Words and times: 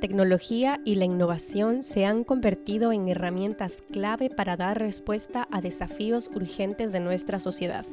tecnología 0.00 0.80
y 0.84 0.96
la 0.96 1.04
innovación 1.04 1.82
se 1.82 2.06
han 2.06 2.24
convertido 2.24 2.90
en 2.92 3.08
herramientas 3.08 3.82
clave 3.92 4.30
para 4.30 4.56
dar 4.56 4.78
respuesta 4.78 5.46
a 5.52 5.60
desafíos 5.60 6.30
urgentes 6.34 6.90
de 6.90 7.00
nuestra 7.00 7.38
sociedad. 7.38 7.84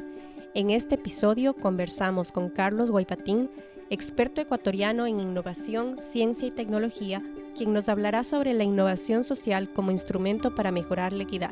En 0.56 0.70
este 0.70 0.96
episodio 0.96 1.54
conversamos 1.54 2.32
con 2.32 2.50
Carlos 2.50 2.90
Guaypatín, 2.90 3.50
experto 3.90 4.42
ecuatoriano 4.42 5.06
en 5.06 5.20
innovación, 5.20 5.98
ciencia 5.98 6.48
y 6.48 6.52
tecnología, 6.52 7.22
quien 7.56 7.74
nos 7.74 7.90
hablará 7.90 8.24
sobre 8.24 8.54
la 8.54 8.64
innovación 8.64 9.24
social 9.24 9.72
como 9.72 9.92
instrumento 9.92 10.56
para 10.56 10.72
mejorar 10.72 11.14
la 11.14 11.24
equidad. 11.24 11.52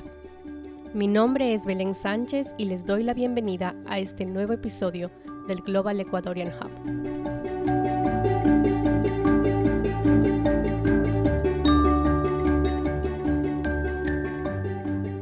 Mi 0.93 1.07
nombre 1.07 1.53
es 1.53 1.65
Belén 1.65 1.93
Sánchez 1.93 2.55
y 2.57 2.65
les 2.65 2.85
doy 2.85 3.03
la 3.03 3.13
bienvenida 3.13 3.75
a 3.85 3.99
este 3.99 4.25
nuevo 4.25 4.53
episodio 4.53 5.12
del 5.48 5.58
Global 5.58 5.99
Ecuadorian 5.99 6.53
Hub. 6.53 7.24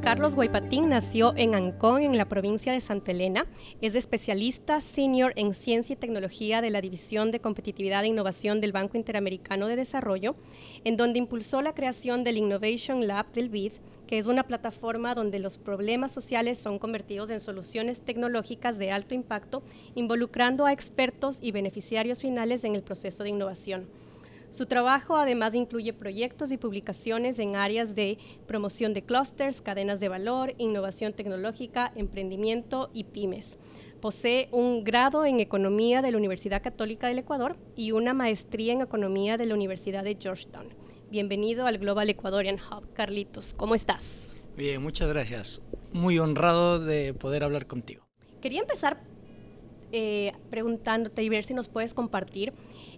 Carlos 0.04 0.36
Guaypatín 0.36 0.90
nació 0.90 1.34
en 1.38 1.56
Ancón, 1.56 2.02
en 2.02 2.18
la 2.18 2.28
provincia 2.28 2.74
de 2.74 2.82
Santa 2.82 3.12
Elena. 3.12 3.48
Es 3.80 3.96
especialista 3.96 4.82
senior 4.82 5.32
en 5.38 5.54
ciencia 5.54 5.94
y 5.94 5.96
tecnología 5.96 6.60
de 6.60 6.70
la 6.72 6.82
División 6.82 7.32
de 7.32 7.40
Competitividad 7.40 8.04
e 8.04 8.08
Innovación 8.08 8.60
del 8.60 8.74
Banco 8.74 8.98
Interamericano 8.98 9.68
de 9.68 9.78
Desarrollo, 9.78 10.36
en 10.84 10.98
donde 10.98 11.20
impulsó 11.20 11.62
la 11.62 11.74
creación 11.74 12.26
del 12.26 12.36
Innovation 12.36 13.08
Lab 13.08 13.32
del 13.32 13.48
BID, 13.48 13.72
que 14.06 14.18
es 14.18 14.28
una 14.28 14.44
plataforma 14.44 15.16
donde 15.16 15.40
los 15.40 15.58
problemas 15.58 16.12
sociales 16.12 16.60
son 16.60 16.80
convertidos 16.80 17.30
en 17.30 17.40
soluciones 17.40 18.02
tecnológicas 18.02 18.78
de 18.78 18.92
alto 18.92 19.16
impacto, 19.16 19.64
involucrando 19.96 20.66
a 20.66 20.74
expertos 20.74 21.40
y 21.42 21.54
beneficiarios 21.54 22.22
finales 22.22 22.66
en 22.66 22.76
el 22.76 22.84
proceso 22.84 23.24
de 23.24 23.30
innovación. 23.30 23.88
Su 24.54 24.68
trabajo 24.68 25.18
además 25.18 25.56
incluye 25.56 25.94
proyectos 25.94 26.52
y 26.52 26.58
publicaciones 26.58 27.40
en 27.40 27.56
áreas 27.56 27.96
de 27.96 28.20
promoción 28.46 28.94
de 28.94 29.02
clústeres, 29.02 29.64
cadenas 29.64 30.00
de 30.00 30.10
valor, 30.10 30.54
innovación 30.60 31.14
tecnológica, 31.14 31.92
emprendimiento 31.96 32.92
y 32.94 33.06
pymes. 33.06 33.58
Posee 34.00 34.50
un 34.52 34.84
grado 34.84 35.26
en 35.26 35.40
Economía 35.40 36.04
de 36.04 36.12
la 36.12 36.20
Universidad 36.20 36.62
Católica 36.62 37.08
del 37.08 37.18
Ecuador 37.18 37.58
y 37.76 37.94
una 37.94 38.14
maestría 38.14 38.74
en 38.74 38.82
Economía 38.82 39.38
de 39.38 39.48
la 39.48 39.56
Universidad 39.56 40.04
de 40.04 40.18
Georgetown. 40.22 40.68
Bienvenido 41.10 41.66
al 41.66 41.80
Global 41.80 42.12
Ecuadorian 42.12 42.58
Hub. 42.58 42.94
Carlitos, 42.94 43.56
¿cómo 43.56 43.74
estás? 43.74 44.36
Bien, 44.56 44.84
muchas 44.84 45.08
gracias. 45.08 45.64
Muy 45.94 46.20
honrado 46.20 46.78
de 46.78 47.16
poder 47.16 47.44
hablar 47.44 47.66
contigo. 47.66 48.06
Quería 48.40 48.62
empezar 48.62 49.02
eh, 49.96 50.34
preguntándote 50.50 51.22
y 51.22 51.30
ver 51.30 51.46
si 51.46 51.54
nos 51.54 51.68
puedes 51.68 51.94
compartir 51.94 52.52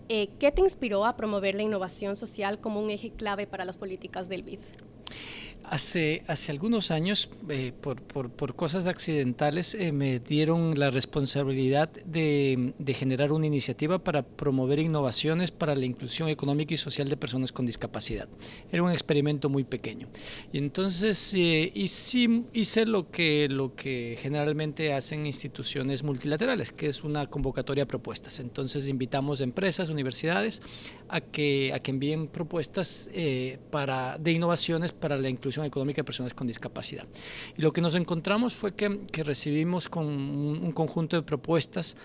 eh, 0.07 0.29
qué 0.39 0.51
te 0.51 0.61
inspiró 0.61 1.05
a 1.05 1.17
promover 1.17 1.53
la 1.53 1.61
innovación 1.61 2.15
social 2.15 2.59
como 2.59 2.81
un 2.81 2.89
eje 2.89 3.11
clave 3.11 3.47
para 3.47 3.65
las 3.65 3.75
políticas 3.75 4.29
del 4.29 4.43
BID. 4.43 4.61
Hace, 5.69 6.23
hace 6.27 6.51
algunos 6.51 6.91
años, 6.91 7.29
eh, 7.49 7.71
por, 7.81 8.01
por, 8.01 8.55
cosas 8.55 8.87
accidentales, 8.87 9.73
eh, 9.73 9.91
me 9.91 10.19
dieron 10.19 10.77
la 10.77 10.91
responsabilidad 10.91 11.89
de, 12.05 12.73
de, 12.77 12.93
generar 12.93 13.31
una 13.31 13.47
iniciativa 13.47 14.03
para 14.03 14.23
promover 14.23 14.79
innovaciones 14.79 15.51
para 15.51 15.75
la 15.75 15.85
inclusión 15.85 16.29
económica 16.29 16.73
y 16.73 16.77
social 16.77 17.09
de 17.09 17.17
personas 17.17 17.51
con 17.51 17.65
discapacidad. 17.65 18.27
Era 18.71 18.83
un 18.83 18.91
experimento 18.91 19.49
muy 19.49 19.63
pequeño. 19.63 20.07
Y 20.53 20.57
entonces 20.59 21.33
eh, 21.33 21.71
hice, 21.73 22.43
hice 22.53 22.85
lo, 22.85 23.09
que, 23.09 23.47
lo 23.49 23.75
que 23.75 24.17
generalmente 24.19 24.93
hacen 24.93 25.25
instituciones 25.25 26.03
multilaterales, 26.03 26.71
que 26.71 26.87
es 26.87 27.03
una 27.03 27.27
convocatoria 27.27 27.83
a 27.85 27.87
propuestas. 27.87 28.39
Entonces 28.39 28.87
invitamos 28.87 29.41
empresas, 29.41 29.89
universidades, 29.89 30.61
a 31.09 31.21
que, 31.21 31.71
a 31.73 31.79
que 31.79 31.91
envíen 31.91 32.27
propuestas 32.27 33.09
eh, 33.13 33.57
para, 33.71 34.17
de 34.17 34.31
innovaciones 34.31 34.91
para 34.93 35.17
la 35.17 35.29
inclusión 35.29 35.65
económica 35.65 36.01
de 36.01 36.03
personas 36.03 36.33
con 36.33 36.47
discapacidad. 36.47 37.05
Y 37.57 37.61
lo 37.61 37.71
que 37.71 37.81
nos 37.81 37.95
encontramos 37.95 38.53
fue 38.53 38.73
que, 38.73 39.01
que 39.11 39.23
recibimos 39.23 39.89
con 39.89 40.05
un, 40.05 40.59
un 40.63 40.71
conjunto 40.71 41.15
de 41.15 41.23
propuestas 41.23 41.95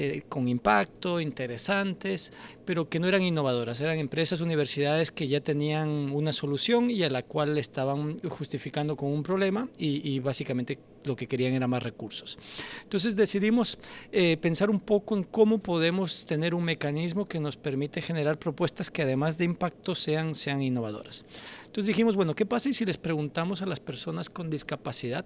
eh, 0.00 0.22
con 0.28 0.46
impacto, 0.46 1.18
interesantes, 1.18 2.32
pero 2.64 2.88
que 2.88 3.00
no 3.00 3.08
eran 3.08 3.22
innovadoras, 3.22 3.80
eran 3.80 3.98
empresas, 3.98 4.40
universidades 4.40 5.10
que 5.10 5.26
ya 5.26 5.40
tenían 5.40 6.12
una 6.12 6.32
solución 6.32 6.90
y 6.90 7.02
a 7.02 7.10
la 7.10 7.22
cual 7.22 7.58
estaban 7.58 8.20
justificando 8.28 8.96
con 8.96 9.10
un 9.10 9.22
problema 9.22 9.68
y, 9.78 10.08
y 10.08 10.20
básicamente 10.20 10.78
lo 11.08 11.16
que 11.16 11.26
querían 11.26 11.54
era 11.54 11.66
más 11.66 11.82
recursos. 11.82 12.38
Entonces 12.82 13.16
decidimos 13.16 13.78
eh, 14.12 14.36
pensar 14.36 14.70
un 14.70 14.80
poco 14.80 15.16
en 15.16 15.24
cómo 15.24 15.58
podemos 15.58 16.24
tener 16.26 16.54
un 16.54 16.64
mecanismo 16.64 17.24
que 17.24 17.40
nos 17.40 17.56
permite 17.56 18.00
generar 18.00 18.38
propuestas 18.38 18.90
que 18.90 19.02
además 19.02 19.38
de 19.38 19.44
impacto 19.44 19.94
sean, 19.94 20.34
sean 20.34 20.62
innovadoras. 20.62 21.24
Entonces 21.66 21.86
dijimos, 21.86 22.14
bueno, 22.14 22.34
¿qué 22.34 22.46
pasa 22.46 22.72
si 22.72 22.84
les 22.84 22.98
preguntamos 22.98 23.62
a 23.62 23.66
las 23.66 23.80
personas 23.80 24.30
con 24.30 24.50
discapacidad? 24.50 25.24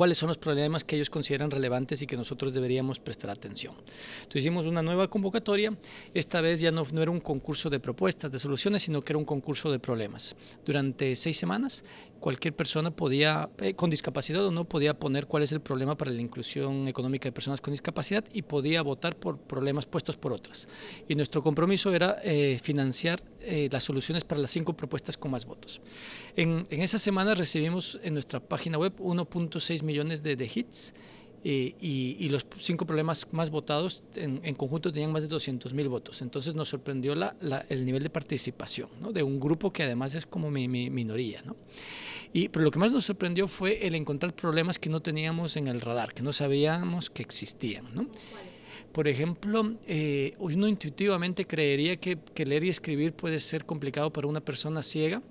cuáles 0.00 0.16
son 0.16 0.28
los 0.28 0.38
problemas 0.38 0.82
que 0.82 0.96
ellos 0.96 1.10
consideran 1.10 1.50
relevantes 1.50 2.00
y 2.00 2.06
que 2.06 2.16
nosotros 2.16 2.54
deberíamos 2.54 2.98
prestar 2.98 3.28
atención. 3.28 3.74
Entonces 4.22 4.40
hicimos 4.40 4.64
una 4.64 4.82
nueva 4.82 5.08
convocatoria, 5.08 5.76
esta 6.14 6.40
vez 6.40 6.60
ya 6.62 6.72
no, 6.72 6.86
no 6.90 7.02
era 7.02 7.10
un 7.10 7.20
concurso 7.20 7.68
de 7.68 7.80
propuestas, 7.80 8.32
de 8.32 8.38
soluciones, 8.38 8.80
sino 8.80 9.02
que 9.02 9.12
era 9.12 9.18
un 9.18 9.26
concurso 9.26 9.70
de 9.70 9.78
problemas. 9.78 10.36
Durante 10.64 11.14
seis 11.16 11.36
semanas 11.36 11.84
cualquier 12.20 12.54
persona 12.54 12.90
podía, 12.90 13.50
eh, 13.58 13.74
con 13.74 13.90
discapacidad 13.90 14.44
o 14.46 14.50
no, 14.50 14.64
podía 14.64 14.94
poner 14.94 15.26
cuál 15.26 15.42
es 15.42 15.52
el 15.52 15.60
problema 15.60 15.96
para 15.96 16.10
la 16.10 16.20
inclusión 16.20 16.86
económica 16.86 17.24
de 17.28 17.32
personas 17.32 17.60
con 17.60 17.72
discapacidad 17.72 18.24
y 18.32 18.42
podía 18.42 18.82
votar 18.82 19.16
por 19.16 19.38
problemas 19.38 19.86
puestos 19.86 20.16
por 20.16 20.32
otras. 20.32 20.68
Y 21.08 21.14
nuestro 21.14 21.42
compromiso 21.42 21.92
era 21.92 22.18
eh, 22.22 22.60
financiar 22.62 23.22
eh, 23.40 23.68
las 23.72 23.84
soluciones 23.84 24.22
para 24.24 24.40
las 24.40 24.50
cinco 24.50 24.74
propuestas 24.74 25.16
con 25.16 25.30
más 25.30 25.46
votos. 25.46 25.80
En, 26.36 26.64
en 26.70 26.82
esa 26.82 26.98
semana 26.98 27.34
recibimos 27.34 27.98
en 28.02 28.14
nuestra 28.14 28.38
página 28.38 28.78
web 28.78 28.92
1.6 28.98 29.82
millones 29.82 30.22
de, 30.22 30.36
de 30.36 30.50
hits 30.54 30.94
y, 31.42 32.28
los 32.28 32.46
cinco 32.58 32.86
problemas 32.86 33.26
más 33.32 33.50
votados 33.50 34.02
en, 34.14 34.54
conjunto 34.54 34.92
tenían 34.92 35.12
más 35.12 35.22
de 35.22 35.28
200 35.28 35.72
mil 35.72 35.88
votos. 35.88 36.22
Entonces 36.22 36.54
nos 36.54 36.68
sorprendió 36.68 37.14
la, 37.14 37.34
el 37.68 37.84
nivel 37.84 38.02
de 38.02 38.10
participación 38.10 38.88
de 39.12 39.22
un 39.22 39.40
grupo 39.40 39.72
que 39.72 39.82
además 39.82 40.14
es 40.14 40.26
como 40.26 40.50
mi, 40.50 40.68
mi 40.68 40.90
minoría. 40.90 41.42
¿no? 41.44 41.56
Y, 42.32 42.48
pero 42.48 42.64
lo 42.64 42.70
que 42.70 42.78
más 42.78 42.92
nos 42.92 43.04
sorprendió 43.04 43.48
fue 43.48 43.86
el 43.86 43.94
encontrar 43.94 44.34
problemas 44.34 44.78
que 44.78 44.90
no 44.90 45.00
teníamos 45.00 45.56
en 45.56 45.66
el 45.68 45.80
radar, 45.80 46.12
que 46.12 46.22
no 46.22 46.32
sabíamos 46.32 47.10
que 47.10 47.22
existían. 47.22 47.86
¿no? 47.94 48.06
Por 48.92 49.08
ejemplo, 49.08 49.76
eh, 49.86 50.34
uno 50.38 50.68
intuitivamente 50.68 51.46
creería 51.46 51.96
que 51.96 52.18
leer 52.44 52.64
y 52.64 52.68
escribir 52.68 53.12
puede 53.14 53.40
ser 53.40 53.64
complicado 53.64 54.12
para 54.12 54.26
una 54.26 54.40
persona 54.40 54.82
ciega 54.82 55.22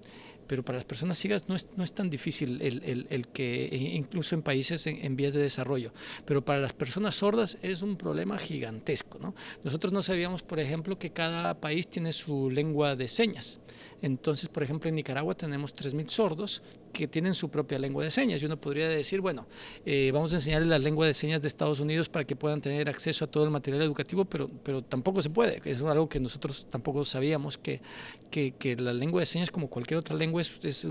pero 0.49 0.65
para 0.65 0.79
las 0.79 0.85
personas 0.85 1.19
ciegas 1.19 1.47
no 1.47 1.55
es, 1.55 1.69
no 1.77 1.83
es 1.83 1.93
tan 1.93 2.09
difícil 2.09 2.59
el, 2.63 2.81
el, 2.83 3.05
el 3.11 3.27
que, 3.27 3.67
e 3.67 3.77
incluso 3.77 4.33
en 4.33 4.41
países 4.41 4.87
en, 4.87 5.05
en, 5.05 5.15
vías 5.15 5.31
de 5.31 5.39
desarrollo, 5.39 5.93
pero 6.25 6.43
para 6.43 6.59
las 6.59 6.73
personas 6.73 7.13
sordas 7.13 7.59
es 7.61 7.83
un 7.83 7.95
problema 7.95 8.35
gigantesco. 8.39 9.19
¿no? 9.19 9.35
Nosotros 9.63 9.93
no 9.93 10.01
sabíamos, 10.01 10.41
por 10.41 10.59
ejemplo, 10.59 10.97
que 10.97 11.11
cada 11.11 11.61
país 11.61 11.87
tiene 11.87 12.11
su 12.13 12.49
lengua 12.49 12.95
de 12.95 13.07
señas. 13.07 13.59
Entonces, 14.01 14.49
por 14.49 14.63
ejemplo, 14.63 14.89
en 14.89 14.95
Nicaragua 14.95 15.35
tenemos 15.35 15.75
3.000 15.75 16.09
sordos 16.09 16.61
que 16.93 17.07
tienen 17.07 17.33
su 17.33 17.49
propia 17.49 17.77
lengua 17.77 18.03
de 18.03 18.11
señas 18.11 18.41
y 18.41 18.45
uno 18.45 18.59
podría 18.59 18.87
decir, 18.89 19.21
bueno, 19.21 19.45
eh, 19.85 20.09
vamos 20.13 20.33
a 20.33 20.37
enseñarles 20.37 20.69
la 20.69 20.79
lengua 20.79 21.05
de 21.05 21.13
señas 21.13 21.41
de 21.41 21.47
Estados 21.47 21.79
Unidos 21.79 22.09
para 22.09 22.25
que 22.25 22.35
puedan 22.35 22.61
tener 22.61 22.89
acceso 22.89 23.25
a 23.25 23.27
todo 23.27 23.43
el 23.43 23.51
material 23.51 23.83
educativo, 23.83 24.25
pero, 24.25 24.49
pero 24.63 24.81
tampoco 24.81 25.21
se 25.21 25.29
puede. 25.29 25.61
Es 25.65 25.81
algo 25.81 26.09
que 26.09 26.19
nosotros 26.19 26.65
tampoco 26.69 27.05
sabíamos, 27.05 27.57
que, 27.57 27.81
que, 28.31 28.51
que 28.51 28.75
la 28.75 28.93
lengua 28.93 29.19
de 29.19 29.25
señas, 29.25 29.51
como 29.51 29.69
cualquier 29.69 29.99
otra 29.99 30.15
lengua, 30.15 30.38
es, 30.39 30.85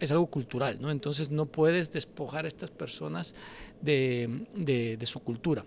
es 0.00 0.10
algo 0.10 0.26
cultural, 0.26 0.78
¿no? 0.80 0.90
Entonces 0.90 1.30
no 1.30 1.46
puedes 1.46 1.90
despojar 1.90 2.44
a 2.44 2.48
estas 2.48 2.70
personas 2.70 3.34
de, 3.80 4.98
su 5.04 5.20
cultura. 5.20 5.64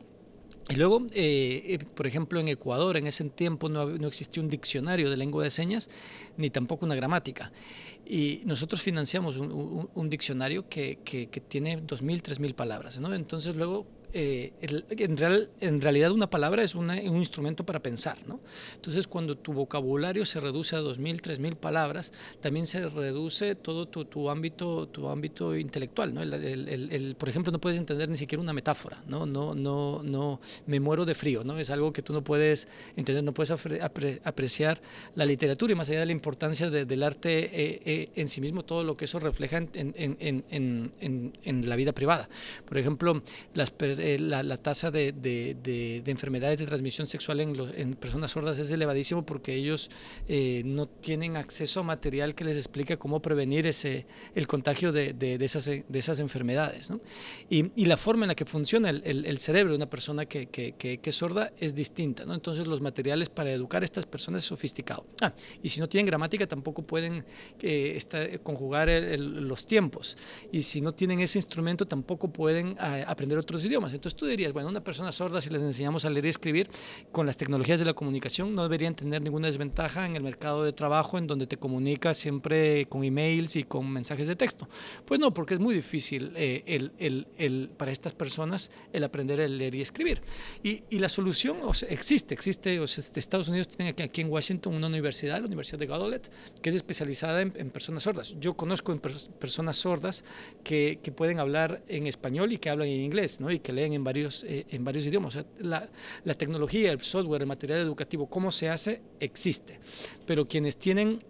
Y 0.67 0.75
luego, 0.75 1.05
eh, 1.11 1.77
por 1.95 2.07
ejemplo, 2.07 2.39
en 2.39 2.47
Ecuador 2.47 2.97
en 2.97 3.07
ese 3.07 3.23
tiempo 3.25 3.69
no, 3.69 4.07
existía 4.07 4.41
un 4.41 4.49
diccionario 4.49 5.09
de 5.09 5.17
lengua 5.17 5.43
de 5.43 5.51
señas 5.51 5.89
ni 6.37 6.49
tampoco 6.49 6.85
una 6.85 6.95
gramática. 6.95 7.51
Y 8.05 8.41
nosotros 8.45 8.81
financiamos 8.81 9.37
un, 9.37 10.09
diccionario 10.09 10.67
que, 10.67 10.99
que, 11.03 11.27
que 11.27 11.41
tiene 11.41 11.79
2.000, 11.83 12.21
3.000 12.23 12.55
palabras. 12.55 12.97
Entonces 12.97 13.55
luego 13.55 13.85
eh, 14.13 14.53
en, 14.61 15.17
real, 15.17 15.51
en, 15.61 15.81
realidad 15.81 16.11
una 16.11 16.29
palabra 16.29 16.63
es 16.63 16.73
una, 16.73 16.95
un 16.95 17.17
instrumento 17.17 17.65
para 17.65 17.79
pensar, 17.79 18.17
¿no? 18.27 18.39
Entonces 18.75 19.07
cuando 19.07 19.37
tu 19.37 19.53
vocabulario 19.53 20.25
se 20.25 20.39
reduce 20.39 20.75
a 20.75 20.81
2.000, 20.81 21.21
3.000 21.21 21.55
palabras, 21.55 22.11
también 22.41 22.65
se 22.65 22.87
reduce 22.89 23.55
todo 23.55 23.87
tu, 23.87 24.05
tu 24.05 24.29
ámbito, 24.29 24.87
tu 24.87 25.09
ámbito 25.09 25.55
intelectual, 25.55 26.13
¿no? 26.13 26.23
El, 26.23 26.33
el, 26.33 27.15
por 27.15 27.29
ejemplo, 27.29 27.51
no 27.51 27.59
puedes 27.59 27.77
entender 27.77 28.09
ni 28.09 28.17
siquiera 28.17 28.41
una 28.41 28.53
metáfora, 28.53 29.03
¿no? 29.07 29.25
No, 29.25 29.53
no, 29.53 30.01
no, 30.03 30.41
me 30.65 30.79
muero 30.79 31.05
de 31.05 31.13
frío, 31.13 31.43
¿no? 31.43 31.57
Es 31.59 31.69
algo 31.69 31.93
que 31.93 32.01
tú 32.01 32.13
no 32.13 32.23
puedes 32.23 32.67
entender, 32.95 33.23
no 33.23 33.33
puedes 33.33 33.51
apre, 33.51 34.21
apreciar 34.23 34.81
la 35.15 35.25
literatura 35.25 35.73
y 35.73 35.75
más 35.75 35.89
allá 35.89 35.99
de 35.99 36.05
la 36.07 36.11
importancia 36.11 36.69
de, 36.69 36.85
del 36.85 37.03
arte 37.03 37.45
eh, 37.45 37.81
eh, 37.85 38.09
en 38.15 38.27
sí 38.27 38.41
mismo, 38.41 38.63
todo 38.63 38.83
lo 38.83 38.95
que 38.95 39.05
eso 39.05 39.19
refleja 39.19 39.57
en, 39.57 39.69
en, 39.73 40.93
en, 40.99 41.69
la 41.69 41.75
vida 41.75 41.91
privada. 41.91 42.29
Por 42.65 42.77
ejemplo, 42.77 43.21
las 43.53 43.69
personas 43.69 43.98
eh, 43.99 44.17
la, 44.19 44.57
tasa 44.57 44.91
de, 44.91 46.03
enfermedades 46.05 46.59
de 46.59 46.65
transmisión 46.65 47.07
sexual 47.07 47.39
en, 47.39 47.95
personas 47.95 48.31
sordas 48.31 48.59
es 48.59 48.71
elevadísimo 48.71 49.25
porque 49.25 49.53
ellos 49.53 49.89
eh, 50.27 50.61
no 50.65 50.87
tienen 50.87 51.37
acceso 51.37 51.81
a 51.81 51.83
material 51.83 52.35
que 52.35 52.43
les 52.43 52.57
explique 52.57 52.97
cómo 52.97 53.21
prevenir 53.21 53.67
ese, 53.67 54.05
el 54.35 54.47
contagio 54.47 54.91
de, 54.91 55.37
esas, 55.41 55.65
de 55.65 55.85
esas 55.93 56.19
enfermedades. 56.19 56.91
Y, 57.49 57.85
la 57.89 57.97
forma 57.97 58.25
en 58.25 58.27
la 58.27 58.35
que 58.35 58.45
funciona 58.45 58.91
el, 58.91 59.39
cerebro 59.39 59.71
de 59.71 59.77
una 59.77 59.89
persona 59.89 60.27
que, 60.27 60.45
que, 60.45 60.99
es 61.03 61.15
sorda 61.15 61.51
es 61.59 61.73
distinta. 61.73 62.23
¿no? 62.23 62.35
Entonces 62.35 62.67
los 62.67 62.81
materiales 62.81 63.29
para 63.29 63.51
educar 63.51 63.81
a 63.81 63.85
estas 63.85 64.05
personas 64.05 64.43
es 64.43 64.47
sofisticado. 64.47 65.07
Ah, 65.21 65.33
y 65.63 65.69
si 65.69 65.79
no 65.79 65.89
tienen 65.89 66.05
gramática 66.05 66.45
tampoco 66.45 66.83
pueden 66.83 67.25
estar, 67.59 68.39
conjugar 68.41 68.89
los 69.17 69.65
tiempos. 69.65 70.17
Y 70.51 70.61
si 70.61 70.81
no 70.81 70.93
tienen 70.93 71.19
ese 71.21 71.39
instrumento 71.39 71.87
tampoco 71.87 72.31
pueden 72.31 72.75
ah, 72.79 73.03
aprender 73.07 73.37
otros 73.37 73.65
idiomas. 73.65 73.88
Entonces 73.93 74.15
tú 74.15 74.25
dirías, 74.25 74.53
bueno, 74.53 74.69
una 74.69 74.83
persona 74.83 75.11
sorda 75.11 75.41
si 75.41 75.49
les 75.49 75.61
enseñamos 75.61 76.05
a 76.05 76.09
leer 76.09 76.25
y 76.25 76.29
escribir 76.29 76.69
con 77.11 77.25
las 77.25 77.37
tecnologías 77.37 77.79
de 77.79 77.85
la 77.85 77.93
comunicación 77.93 78.55
no 78.55 78.63
deberían 78.63 78.95
tener 78.95 79.21
ninguna 79.21 79.47
desventaja 79.47 80.05
en 80.05 80.15
el 80.15 80.23
mercado 80.23 80.63
de 80.63 80.73
trabajo 80.73 81.17
en 81.17 81.27
donde 81.27 81.47
te 81.47 81.57
comunicas 81.57 82.17
siempre 82.17 82.85
con 82.87 83.03
emails 83.03 83.55
y 83.55 83.63
con 83.63 83.89
mensajes 83.91 84.27
de 84.27 84.35
texto. 84.35 84.67
Pues 85.05 85.19
no, 85.19 85.33
porque 85.33 85.55
es 85.55 85.59
muy 85.59 85.75
difícil 85.75 86.33
eh, 86.35 86.63
el, 86.65 86.91
el, 86.99 87.27
el, 87.37 87.69
para 87.75 87.91
estas 87.91 88.13
personas 88.13 88.71
el 88.93 89.03
aprender 89.03 89.41
a 89.41 89.47
leer 89.47 89.75
y 89.75 89.81
escribir. 89.81 90.21
Y, 90.63 90.83
y 90.89 90.99
la 90.99 91.09
solución 91.09 91.57
existe, 91.89 92.33
existe. 92.33 92.79
O 92.79 92.87
sea, 92.87 93.03
Estados 93.15 93.49
Unidos 93.49 93.67
tiene 93.67 93.95
aquí 94.03 94.21
en 94.21 94.29
Washington 94.29 94.75
una 94.75 94.87
universidad, 94.87 95.39
la 95.39 95.45
Universidad 95.45 95.79
de 95.79 95.85
Gadolet, 95.85 96.31
que 96.61 96.69
es 96.69 96.75
especializada 96.75 97.41
en, 97.41 97.69
personas 97.69 98.03
sordas. 98.03 98.35
Yo 98.39 98.55
conozco 98.55 98.91
en 98.91 98.99
personas 98.99 99.77
sordas 99.77 100.23
que, 100.63 100.99
que, 101.03 101.11
pueden 101.11 101.39
hablar 101.39 101.83
en 101.87 102.07
español 102.07 102.51
y 102.51 102.57
que 102.57 102.69
hablan 102.69 102.87
en 102.87 103.01
inglés, 103.01 103.39
¿no? 103.39 103.51
Y 103.51 103.59
que 103.59 103.73
leen 103.79 103.93
en 103.93 104.03
varios, 104.03 104.43
eh, 104.43 104.65
en 104.69 104.83
varios 104.83 105.05
idiomas. 105.05 105.35
O 105.35 105.39
sea, 105.39 105.45
la, 105.59 105.89
la 106.23 106.33
tecnología, 106.33 106.91
el 106.91 107.01
software, 107.01 107.41
el 107.41 107.47
material 107.47 107.79
educativo, 107.79 108.27
cómo 108.27 108.51
se 108.51 108.69
hace, 108.69 109.01
existe. 109.19 109.79
Pero 110.25 110.47
quienes 110.47 110.77
tienen 110.77 111.23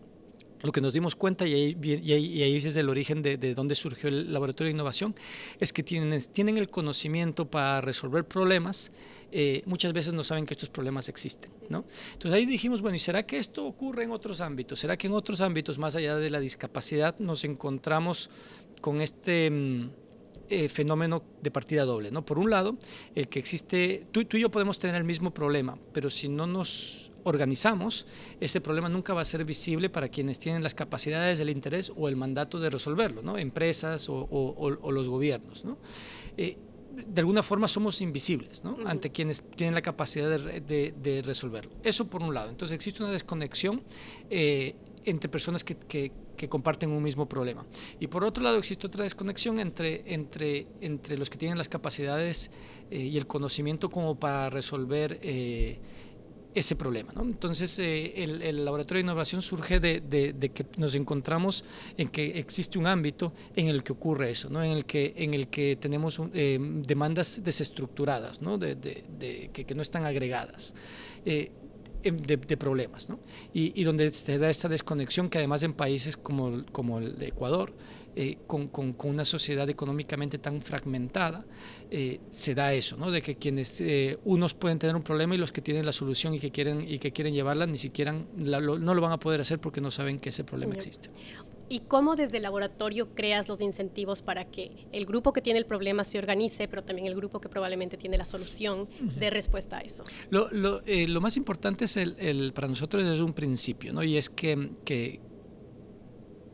lo 0.61 0.71
que 0.71 0.81
nos 0.81 0.93
dimos 0.93 1.15
cuenta, 1.15 1.47
y 1.47 1.53
ahí, 1.53 1.77
y 1.81 2.11
ahí, 2.11 2.55
es 2.57 2.75
el 2.75 2.89
origen 2.89 3.21
de, 3.21 3.37
de, 3.37 3.53
dónde 3.53 3.75
surgió 3.75 4.09
el 4.09 4.33
laboratorio 4.33 4.69
de 4.69 4.75
innovación, 4.75 5.15
es 5.59 5.71
que 5.71 5.83
tienen, 5.83 6.19
tienen 6.33 6.57
el 6.57 6.69
conocimiento 6.69 7.49
para 7.49 7.79
resolver 7.81 8.25
problemas, 8.25 8.91
eh, 9.31 9.61
muchas 9.65 9.93
veces 9.93 10.13
no 10.13 10.23
saben 10.23 10.45
que 10.45 10.53
estos 10.53 10.69
problemas 10.69 11.07
existen. 11.07 11.51
¿no? 11.69 11.85
Entonces 12.13 12.37
ahí 12.37 12.45
dijimos, 12.45 12.81
bueno, 12.81 12.97
¿y 12.97 12.99
será 12.99 13.25
que 13.25 13.37
esto 13.37 13.65
ocurre 13.65 14.03
en 14.03 14.11
otros 14.11 14.41
ámbitos? 14.41 14.79
¿Será 14.79 14.97
que 14.97 15.07
en 15.07 15.13
otros 15.13 15.39
ámbitos, 15.41 15.77
más 15.77 15.95
allá 15.95 16.17
de 16.17 16.29
la 16.29 16.39
discapacidad, 16.39 17.17
nos 17.19 17.43
encontramos 17.43 18.29
con 18.81 19.01
este... 19.01 19.89
Eh, 20.51 20.67
fenómeno 20.67 21.21
de 21.43 21.51
partida 21.51 21.85
doble. 21.85 22.09
¿no? 22.09 22.25
Por 22.25 22.39
un 22.39 22.49
lado, 22.49 22.75
el 23.13 23.27
que 23.27 23.37
existe, 23.37 24.07
tú, 24.11 24.25
tú 24.25 24.35
y 24.35 24.41
yo 24.41 24.49
podemos 24.49 24.79
tener 24.79 24.95
el 24.95 25.03
mismo 25.03 25.31
problema, 25.31 25.77
pero 25.93 26.09
si 26.09 26.27
no 26.27 26.47
nos 26.47 27.11
organizamos, 27.23 28.07
ese 28.39 28.59
problema 28.59 28.89
nunca 28.89 29.13
va 29.13 29.21
a 29.21 29.25
ser 29.25 29.45
visible 29.45 29.91
para 29.91 30.09
quienes 30.09 30.39
tienen 30.39 30.63
las 30.63 30.73
capacidades, 30.73 31.39
el 31.39 31.51
interés 31.51 31.91
o 31.95 32.07
el 32.09 32.15
mandato 32.15 32.59
de 32.59 32.71
resolverlo, 32.71 33.21
¿no? 33.21 33.37
empresas 33.37 34.07
o, 34.09 34.91
los 34.91 35.07
gobiernos. 35.07 35.65
¿no? 35.65 35.77
Eh, 36.35 36.57
de 37.07 37.21
alguna 37.21 37.43
forma 37.43 37.67
somos 37.67 38.01
invisibles 38.01 38.63
¿no? 38.63 38.77
ante 38.85 39.11
quienes 39.11 39.43
tienen 39.55 39.75
la 39.75 39.81
capacidad 39.81 40.29
de, 40.39 41.23
resolverlo. 41.23 41.71
Eso 41.83 42.07
por 42.07 42.21
un 42.21 42.33
lado. 42.33 42.49
Entonces 42.49 42.73
existe 42.73 43.03
una 43.03 43.11
desconexión 43.11 43.83
eh, 44.29 44.75
entre 45.05 45.29
personas 45.29 45.63
que, 45.63 45.75
que, 45.75 46.11
comparten 46.47 46.91
un 46.91 47.03
mismo 47.03 47.27
problema. 47.27 47.65
Y 47.99 48.07
por 48.07 48.23
otro 48.23 48.43
lado 48.43 48.57
existe 48.57 48.87
otra 48.87 49.03
desconexión 49.03 49.59
entre, 49.59 50.03
entre, 50.13 50.67
entre 50.79 51.17
los 51.17 51.29
que 51.29 51.37
tienen 51.37 51.57
las 51.57 51.67
capacidades 51.67 52.51
eh, 52.89 52.99
y 52.99 53.17
el 53.17 53.27
conocimiento 53.27 53.89
como 53.89 54.19
para 54.19 54.49
resolver 54.49 55.19
ese 56.53 56.75
problema. 56.75 57.13
Entonces, 57.19 57.77
eh, 57.79 58.23
el, 58.23 58.65
laboratorio 58.65 58.99
de 58.99 59.05
innovación 59.05 59.41
surge 59.41 59.79
de, 59.79 60.51
que 60.53 60.65
nos 60.77 60.95
encontramos 60.95 61.63
en 61.97 62.09
que 62.09 62.39
existe 62.39 62.79
un 62.79 62.87
ámbito 62.87 63.33
en 63.55 63.67
el 63.67 63.83
que 63.83 63.93
ocurre 63.93 64.31
eso, 64.31 64.49
¿no? 64.49 64.63
en, 64.63 64.71
el 64.71 64.85
que, 64.85 65.13
en 65.15 65.33
el 65.33 65.47
que 65.47 65.77
tenemos 65.79 66.19
eh, 66.33 66.57
demandas 66.59 67.41
desestructuradas, 67.43 68.41
¿no? 68.41 68.57
de, 68.57 69.49
que, 69.53 69.65
que, 69.65 69.75
no 69.75 69.81
están 69.81 70.05
agregadas. 70.05 70.73
Eh, 72.01 72.11
de, 72.11 72.57
problemas, 72.57 73.09
¿no? 73.09 73.19
y, 73.53 73.73
y, 73.79 73.83
donde 73.83 74.13
se 74.13 74.37
da 74.37 74.49
esta 74.49 74.69
desconexión 74.69 75.29
que 75.29 75.37
además 75.37 75.63
en 75.63 75.73
países 75.73 76.15
como, 76.15 76.63
como 76.71 76.99
el 76.99 77.17
de 77.17 77.27
Ecuador, 77.27 77.73
eh, 78.15 78.37
con, 78.47 78.67
con, 78.67 78.95
una 79.03 79.23
sociedad 79.23 79.69
económicamente 79.69 80.39
tan 80.39 80.61
fragmentada, 80.61 81.45
eh, 81.91 82.19
se 82.31 82.55
da 82.55 82.73
eso, 82.73 82.97
¿no? 82.97 83.11
de 83.11 83.21
que 83.21 83.35
quienes, 83.35 83.79
eh, 83.81 84.17
unos 84.25 84.53
pueden 84.53 84.79
tener 84.79 84.95
un 84.95 85.03
problema 85.03 85.35
y 85.35 85.37
los 85.37 85.51
que 85.51 85.61
tienen 85.61 85.85
la 85.85 85.91
solución 85.91 86.33
y 86.33 86.39
que 86.39 86.51
quieren, 86.51 86.85
y 86.87 86.99
que 86.99 87.11
quieren 87.11 87.33
llevarla, 87.33 87.65
ni 87.65 87.77
siquiera 87.77 88.13
no 88.35 88.59
lo 88.93 89.01
van 89.01 89.11
a 89.11 89.19
poder 89.19 89.41
hacer 89.41 89.59
porque 89.59 89.79
no 89.79 89.91
saben 89.91 90.19
que 90.19 90.29
ese 90.29 90.43
problema 90.43 90.73
existe. 90.73 91.09
¿Y 91.69 91.81
cómo 91.81 92.15
desde 92.15 92.37
el 92.37 92.43
laboratorio 92.43 93.13
creas 93.13 93.47
los 93.47 93.61
incentivos 93.61 94.21
para 94.21 94.45
que 94.45 94.87
el 94.91 95.05
grupo 95.05 95.33
que 95.33 95.41
tiene 95.41 95.59
el 95.59 95.65
problema 95.65 96.03
se 96.03 96.17
organice, 96.17 96.67
pero 96.67 96.83
también 96.83 97.07
el 97.07 97.15
grupo 97.15 97.39
que 97.39 97.47
probablemente 97.47 97.95
tiene 97.95 98.17
la 98.17 98.25
solución 98.25 98.87
dé 98.99 99.29
respuesta 99.29 99.77
a 99.77 99.81
eso? 99.81 100.03
Lo, 100.29 100.49
lo, 100.51 100.81
lo 100.85 101.21
más 101.21 101.37
importante 101.37 101.85
es 101.85 101.97
el, 101.97 102.15
el, 102.19 102.53
para 102.53 102.67
nosotros 102.67 103.03
es 103.05 103.19
un 103.19 103.33
principio, 103.33 103.93
¿no? 103.93 104.03
Y 104.03 104.17
es 104.17 104.29
que, 104.29 104.71
que, 104.83 105.21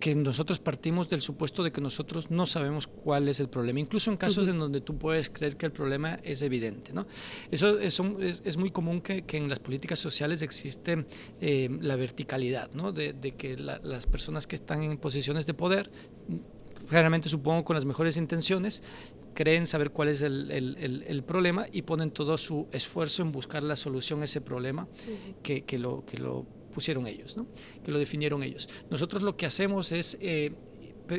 que 0.06 0.14
nosotros 0.14 0.60
partimos 0.60 1.10
del 1.10 1.20
supuesto 1.20 1.64
de 1.64 1.72
que 1.72 1.82
nosotros 1.82 2.30
no 2.30 2.46
sabemos 2.46 2.86
cuál 2.86 3.28
es 3.28 3.40
el 3.40 3.50
problema, 3.50 3.80
incluso 3.80 4.12
en 4.12 4.18
casos 4.18 4.48
en 4.48 4.60
donde 4.60 4.80
tú 4.80 5.00
puedes 5.00 5.32
creer 5.32 5.58
que 5.58 5.66
el 5.66 5.72
problema 5.72 6.20
es 6.22 6.44
evidente. 6.44 6.94
¿no? 6.94 7.08
Eso, 7.50 7.80
es, 7.80 8.58
muy 8.58 8.70
común 8.70 9.02
que, 9.02 9.26
en 9.28 9.50
las 9.50 9.58
políticas 9.58 9.98
sociales 9.98 10.44
existe 10.44 11.08
eh, 11.42 11.76
la 11.82 11.96
verticalidad, 11.96 12.70
¿no? 12.74 12.92
de, 12.92 13.16
que 13.36 13.58
las 13.58 14.06
personas 14.06 14.46
que 14.46 14.56
están 14.56 14.84
en 14.84 15.00
posiciones 15.00 15.48
de 15.48 15.56
poder, 15.56 15.90
generalmente 16.88 17.28
supongo 17.28 17.66
con 17.66 17.76
las 17.76 17.86
mejores 17.86 18.16
intenciones, 18.16 18.84
creen 19.34 19.66
saber 19.66 19.90
cuál 19.90 20.10
es 20.10 20.22
el, 20.22 20.52
el, 20.52 21.24
problema 21.24 21.66
y 21.72 21.82
ponen 21.82 22.12
todo 22.12 22.38
su 22.38 22.68
esfuerzo 22.72 23.24
en 23.24 23.32
buscar 23.32 23.64
la 23.64 23.76
solución 23.76 24.22
a 24.22 24.26
ese 24.26 24.40
problema 24.40 24.88
que, 25.42 25.64
que, 25.64 25.80
lo, 25.80 26.06
que 26.06 26.20
lo 26.20 26.46
pusieron 26.76 27.08
ellos, 27.08 27.38
¿no? 27.38 27.48
que 27.84 27.92
lo 27.92 27.98
definieron 27.98 28.44
ellos. 28.44 28.68
Nosotros 28.92 29.24
lo 29.24 29.38
que 29.38 29.46
hacemos 29.46 29.92
es 29.94 30.18
eh, 30.20 30.52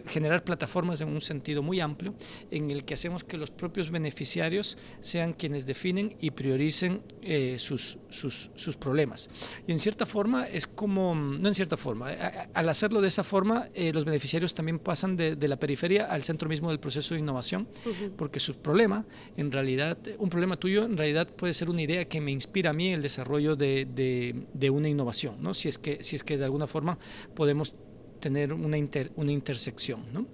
generar 0.07 0.45
plataformas 0.45 1.01
en 1.01 1.09
un 1.09 1.21
sentido 1.21 1.63
muy 1.63 1.81
amplio, 1.81 2.15
en 2.51 2.71
el 2.71 2.85
que 2.85 2.95
hacemos 2.95 3.25
que 3.25 3.37
los 3.37 3.51
propios 3.51 3.91
beneficiarios 3.91 4.77
sean 5.01 5.33
quienes 5.33 5.67
definen 5.67 6.17
y 6.21 6.31
prioricen 6.31 7.03
eh, 7.23 7.57
sus, 7.59 7.99
sus, 8.11 8.51
sus, 8.55 8.77
problemas. 8.77 9.29
Y 9.67 9.73
en 9.73 9.79
cierta 9.79 10.07
forma 10.07 10.47
es 10.47 10.67
como, 10.67 11.15
no 11.15 11.49
en 11.49 11.55
cierta 11.55 11.77
forma, 11.77 12.11
al 12.55 12.69
hacerlo 12.69 13.01
de 13.01 13.09
esa 13.09 13.25
forma, 13.25 13.69
eh, 13.75 13.93
los 13.93 14.05
beneficiarios 14.05 14.55
también 14.55 14.79
pasan 14.79 15.17
de, 15.17 15.37
de, 15.37 15.49
la 15.49 15.57
periferia 15.57 16.07
al 16.07 16.23
centro 16.23 16.49
mismo 16.49 16.71
del 16.71 16.81
proceso 16.81 17.15
de 17.15 17.21
innovación, 17.21 17.69
porque 18.17 18.41
su 18.41 18.55
problema, 18.55 19.07
en 19.37 19.51
realidad, 19.51 19.99
un 20.19 20.29
problema 20.29 20.57
tuyo, 20.57 20.85
en 20.85 20.97
realidad 20.97 21.29
puede 21.29 21.55
ser 21.55 21.71
una 21.71 21.83
idea 21.83 22.07
que 22.07 22.21
me 22.21 22.31
inspira 22.31 22.71
a 22.71 22.73
mí 22.73 22.93
el 22.93 23.03
desarrollo 23.03 23.57
de, 23.57 23.87
de, 23.87 24.47
de 24.53 24.71
una 24.71 24.89
innovación, 24.89 25.37
¿no? 25.41 25.55
si, 25.55 25.69
es 25.69 25.79
que, 25.79 26.03
si 26.03 26.17
es 26.17 26.23
que 26.23 26.37
de 26.37 26.45
alguna 26.45 26.67
forma 26.67 26.99
podemos 27.35 27.75
tener 28.21 28.53
una, 28.53 28.77
una 29.17 29.33
intersección. 29.33 30.05
¿no? 30.13 30.27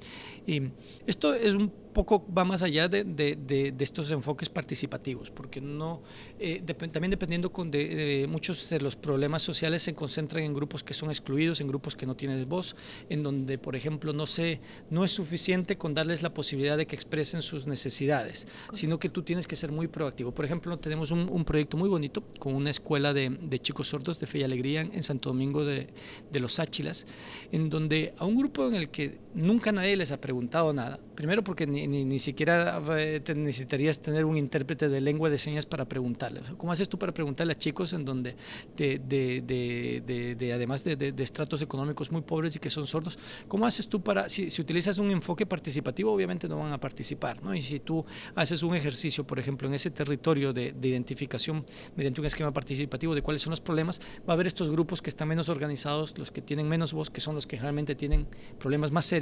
Y 0.46 0.62
esto 1.06 1.34
es 1.34 1.54
un 1.54 1.81
poco 1.92 2.26
va 2.36 2.44
más 2.44 2.62
allá 2.62 2.88
de, 2.88 3.04
de, 3.04 3.74
estos 3.78 4.10
enfoques 4.10 4.48
participativos, 4.48 5.30
porque 5.30 5.60
no 5.60 6.02
eh, 6.38 6.62
también 6.92 7.10
dependiendo 7.10 7.52
con 7.52 7.70
de, 7.70 8.26
muchos 8.28 8.68
de 8.70 8.80
los 8.80 8.96
problemas 8.96 9.42
sociales 9.42 9.82
se 9.82 9.94
concentran 9.94 10.44
en 10.44 10.54
grupos 10.54 10.82
que 10.82 10.94
son 10.94 11.10
excluidos, 11.10 11.60
en 11.60 11.68
grupos 11.68 11.96
que 11.96 12.06
no 12.06 12.14
tienen 12.14 12.48
voz, 12.48 12.76
en 13.08 13.22
donde, 13.22 13.58
por 13.58 13.76
ejemplo, 13.76 14.12
no 14.12 14.26
se, 14.26 14.60
no 14.90 15.04
es 15.04 15.10
suficiente 15.10 15.76
con 15.76 15.94
darles 15.94 16.22
la 16.22 16.32
posibilidad 16.34 16.76
de 16.76 16.86
que 16.86 16.96
expresen 16.96 17.42
sus 17.42 17.66
necesidades, 17.66 18.46
sino 18.72 18.98
que 18.98 19.08
tú 19.08 19.22
tienes 19.22 19.46
que 19.46 19.56
ser 19.56 19.72
muy 19.72 19.88
proactivo. 19.88 20.32
Por 20.32 20.44
ejemplo, 20.44 20.78
tenemos 20.78 21.10
un, 21.10 21.28
un 21.28 21.44
proyecto 21.44 21.76
muy 21.76 21.88
bonito 21.88 22.22
con 22.38 22.54
una 22.54 22.70
escuela 22.70 23.12
de, 23.12 23.58
chicos 23.60 23.88
sordos 23.88 24.18
de 24.18 24.26
Fe 24.26 24.38
y 24.38 24.42
Alegría 24.42 24.80
en, 24.80 25.02
Santo 25.02 25.28
Domingo 25.30 25.64
de, 25.64 25.88
los 26.32 26.58
Áchilas, 26.58 27.06
en 27.52 27.70
donde 27.70 28.14
a 28.18 28.24
un 28.24 28.36
grupo 28.36 28.66
en 28.66 28.74
el 28.74 28.90
que 28.90 29.18
nunca 29.34 29.72
nadie 29.72 29.96
les 29.96 30.12
ha 30.12 30.20
preguntado 30.20 30.72
nada, 30.72 30.98
primero 31.14 31.42
porque 31.42 31.66
ni 31.66 31.86
ni, 31.86 32.18
siquiera 32.18 32.82
eh, 32.98 33.22
necesitarías 33.34 34.00
tener 34.00 34.24
un 34.24 34.36
intérprete 34.36 34.88
de 34.88 35.00
lengua 35.00 35.30
de 35.30 35.38
señas 35.38 35.66
para 35.66 35.84
preguntarle. 35.86 36.40
¿Cómo 36.56 36.72
haces 36.72 36.88
tú 36.88 36.98
para 36.98 37.12
preguntarle 37.12 37.52
a 37.52 37.56
chicos 37.56 37.92
en 37.92 38.04
donde, 38.04 38.36
de, 38.76 38.98
de, 38.98 40.36
de, 40.38 40.52
además 40.52 40.84
de, 40.84 41.14
estratos 41.18 41.62
económicos 41.62 42.10
muy 42.10 42.22
pobres 42.22 42.56
y 42.56 42.58
que 42.58 42.70
son 42.70 42.86
sordos, 42.86 43.18
cómo 43.48 43.66
haces 43.66 43.88
tú 43.88 44.02
para, 44.02 44.28
si, 44.28 44.50
si, 44.50 44.60
utilizas 44.60 44.98
un 44.98 45.10
enfoque 45.10 45.46
participativo, 45.46 46.12
obviamente 46.12 46.48
no 46.48 46.58
van 46.58 46.72
a 46.72 46.80
participar, 46.80 47.42
¿no? 47.42 47.54
Y 47.54 47.62
si 47.62 47.80
tú 47.80 48.04
haces 48.34 48.62
un 48.62 48.74
ejercicio, 48.74 49.24
por 49.26 49.38
ejemplo, 49.38 49.68
en 49.68 49.74
ese 49.74 49.90
territorio 49.90 50.52
de, 50.52 50.74
identificación 50.82 51.64
mediante 51.96 52.20
un 52.20 52.26
esquema 52.26 52.52
participativo 52.52 53.14
de 53.14 53.22
cuáles 53.22 53.42
son 53.42 53.52
los 53.52 53.60
problemas, 53.60 54.00
va 54.28 54.32
a 54.32 54.34
haber 54.34 54.46
estos 54.46 54.70
grupos 54.70 55.00
que 55.00 55.10
están 55.10 55.28
menos 55.28 55.48
organizados, 55.48 56.18
los 56.18 56.30
que 56.30 56.42
tienen 56.42 56.68
menos 56.68 56.92
voz, 56.92 57.08
que 57.10 57.20
son 57.20 57.34
los 57.34 57.46
que 57.46 57.58
realmente 57.58 57.94
tienen 57.94 58.26
problemas 58.58 58.90
más 58.90 59.06
serios, 59.06 59.21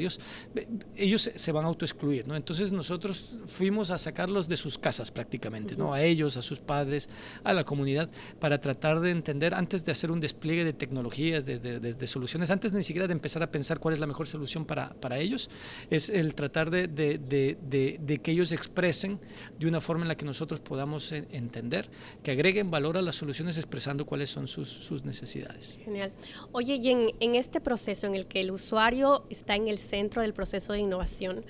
ellos 0.96 1.30
se 1.34 1.52
van 1.52 1.64
a 1.64 1.68
autoexcluir, 1.68 2.26
¿no? 2.26 2.36
Entonces, 2.36 2.72
nosotros 2.72 3.36
fuimos 3.46 3.90
a 3.90 3.98
sacarlos 3.98 4.48
de 4.48 4.56
sus 4.56 4.78
casas 4.78 5.10
prácticamente, 5.10 5.76
¿no? 5.76 5.92
A 5.92 6.02
ellos, 6.02 6.36
a 6.36 6.42
sus 6.42 6.58
padres, 6.58 7.08
a 7.44 7.52
la 7.52 7.64
comunidad, 7.64 8.10
para 8.38 8.60
tratar 8.60 9.00
de 9.00 9.10
entender, 9.10 9.54
antes 9.54 9.84
de 9.84 9.92
hacer 9.92 10.10
un 10.10 10.20
despliegue 10.20 10.64
de 10.64 10.72
tecnologías, 10.72 11.44
de, 11.44 11.58
de, 11.58 12.06
soluciones, 12.06 12.50
antes 12.50 12.72
ni 12.72 12.82
siquiera 12.82 13.06
de 13.06 13.12
empezar 13.12 13.42
a 13.42 13.50
pensar 13.50 13.78
cuál 13.78 13.94
es 13.94 14.00
la 14.00 14.06
mejor 14.06 14.28
solución 14.28 14.64
para, 14.64 14.94
para 14.94 15.18
ellos, 15.18 15.50
es 15.90 16.08
el 16.08 16.34
tratar 16.34 16.70
de, 16.70 18.18
que 18.22 18.30
ellos 18.30 18.52
expresen 18.52 19.20
de 19.58 19.66
una 19.66 19.80
forma 19.80 20.02
en 20.02 20.08
la 20.08 20.16
que 20.16 20.24
nosotros 20.24 20.60
podamos 20.60 21.12
entender, 21.12 21.88
que 22.22 22.30
agreguen 22.30 22.70
valor 22.70 22.96
a 22.96 23.02
las 23.02 23.16
soluciones 23.16 23.56
expresando 23.56 24.06
cuáles 24.06 24.30
son 24.30 24.48
sus, 24.48 24.68
sus 24.68 25.04
necesidades. 25.04 25.78
Genial. 25.84 26.12
Oye, 26.52 26.74
y 26.76 26.90
en, 26.90 27.10
en 27.20 27.34
este 27.34 27.60
proceso 27.60 28.06
en 28.06 28.14
el 28.14 28.26
que 28.26 28.40
el 28.40 28.50
usuario 28.50 29.26
está 29.30 29.54
en 29.54 29.68
el 29.68 29.78
centro 29.90 30.22
del 30.22 30.32
proceso 30.32 30.72
de 30.72 30.78
innovación, 30.78 31.44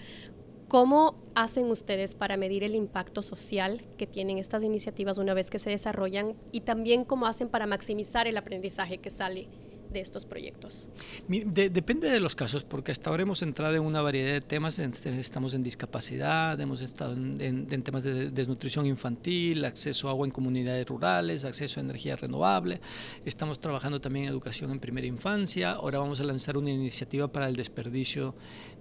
¿Cómo 0.71 1.17
hacen 1.35 1.67
ustedes 1.67 2.15
para 2.15 2.37
medir 2.37 2.63
el 2.63 2.77
impacto 2.77 3.23
social 3.23 3.83
que 3.99 4.07
tienen 4.07 4.39
estas 4.39 4.63
iniciativas 4.63 5.19
una 5.19 5.35
vez 5.35 5.51
que 5.51 5.59
se 5.59 5.69
desarrollan 5.69 6.37
y 6.53 6.61
también 6.61 7.05
cómo 7.05 7.27
hacen 7.27 7.49
para 7.49 7.67
maximizar 7.67 8.29
el 8.29 8.37
aprendizaje 8.37 8.99
que 8.99 9.11
sale 9.11 9.49
de 9.93 10.01
estos 10.01 10.25
proyectos? 10.25 10.89
depende 11.29 12.09
de 12.11 12.21
los 12.21 12.35
casos, 12.35 12.65
porque 12.65 12.93
hasta 12.93 13.11
ahora 13.11 13.23
hemos 13.23 13.43
entrado 13.43 13.75
en 13.75 13.83
una 13.83 14.03
variedad 14.03 14.33
de 14.33 14.41
temas. 14.41 14.79
Estamos 14.79 15.55
en 15.55 15.63
discapacidad, 15.63 16.61
hemos 16.61 16.81
estado 16.81 17.15
en, 17.15 17.83
temas 17.83 18.03
de 18.03 18.31
desnutrición 18.31 18.87
infantil, 18.87 19.65
acceso 19.65 20.09
a 20.09 20.13
agua 20.13 20.27
en 20.27 20.33
comunidades 20.33 20.87
rurales, 20.87 21.45
acceso 21.45 21.81
a 21.81 21.83
energía 21.83 22.17
renovable. 22.17 22.81
Estamos 23.25 23.59
trabajando 23.61 24.01
también 24.01 24.27
en 24.27 24.33
educación 24.33 24.71
en 24.71 24.81
primera 24.81 25.07
infancia. 25.07 25.73
Ahora 25.73 25.99
vamos 25.99 26.21
a 26.21 26.25
lanzar 26.25 26.57
una 26.57 26.71
iniciativa 26.71 27.29
para 27.29 27.49
el 27.49 27.57
desperdicio 27.57 28.35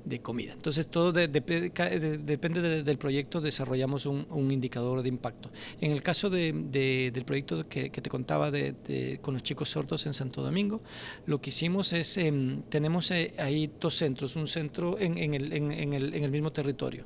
de 0.06 0.22
comida. 0.22 0.54
Entonces, 0.54 0.88
todo 0.88 1.12
depende 1.12 2.84
del 2.84 2.98
proyecto, 2.98 3.42
desarrollamos 3.42 4.06
un, 4.06 4.50
indicador 4.52 5.02
de 5.02 5.10
impacto. 5.10 5.52
En 5.82 5.92
el 5.92 6.02
caso 6.02 6.30
del 6.30 7.24
proyecto 7.26 7.68
que, 7.68 7.90
te 7.90 8.10
contaba 8.10 8.52
con 9.22 9.34
los 9.34 9.44
chicos 9.44 9.70
sordos 9.70 10.06
en 10.06 10.14
Santo 10.14 10.42
Domingo, 10.42 10.82
lo 11.26 11.40
que 11.40 11.50
hicimos 11.50 11.94
es, 11.94 12.18
em, 12.18 12.62
tenemos 12.64 13.12
eh, 13.12 13.34
ahí 13.38 13.70
dos 13.80 13.96
centros, 13.96 14.36
un 14.36 14.48
centro 14.48 14.98
en, 15.00 15.34
el, 15.34 16.32
mismo 16.32 16.52
territorio. 16.52 17.06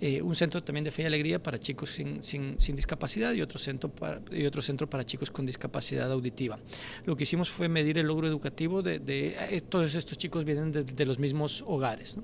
Eh, 0.00 0.20
un 0.20 0.34
centro 0.34 0.64
también 0.64 0.82
de 0.82 0.90
fe 0.90 1.02
y 1.02 1.04
alegría 1.06 1.40
para 1.40 1.60
chicos 1.60 1.90
sin, 1.90 2.56
discapacidad 2.74 3.32
y 3.34 3.40
otro, 3.40 3.60
centro 3.60 3.88
para, 3.88 4.20
y 4.32 4.44
otro 4.46 4.60
centro 4.60 4.90
para 4.90 5.06
chicos 5.06 5.30
con 5.30 5.46
discapacidad 5.46 6.10
auditiva. 6.10 6.58
Lo 7.04 7.14
que 7.14 7.22
hicimos 7.22 7.48
fue 7.48 7.68
medir 7.68 7.98
el 7.98 8.08
logro 8.08 8.26
educativo 8.26 8.82
de, 8.82 9.00
eh, 9.06 9.60
todos 9.60 9.94
estos 9.94 10.18
chicos 10.18 10.44
vienen 10.44 10.72
de, 10.72 11.06
los 11.06 11.20
mismos 11.20 11.62
hogares. 11.68 12.16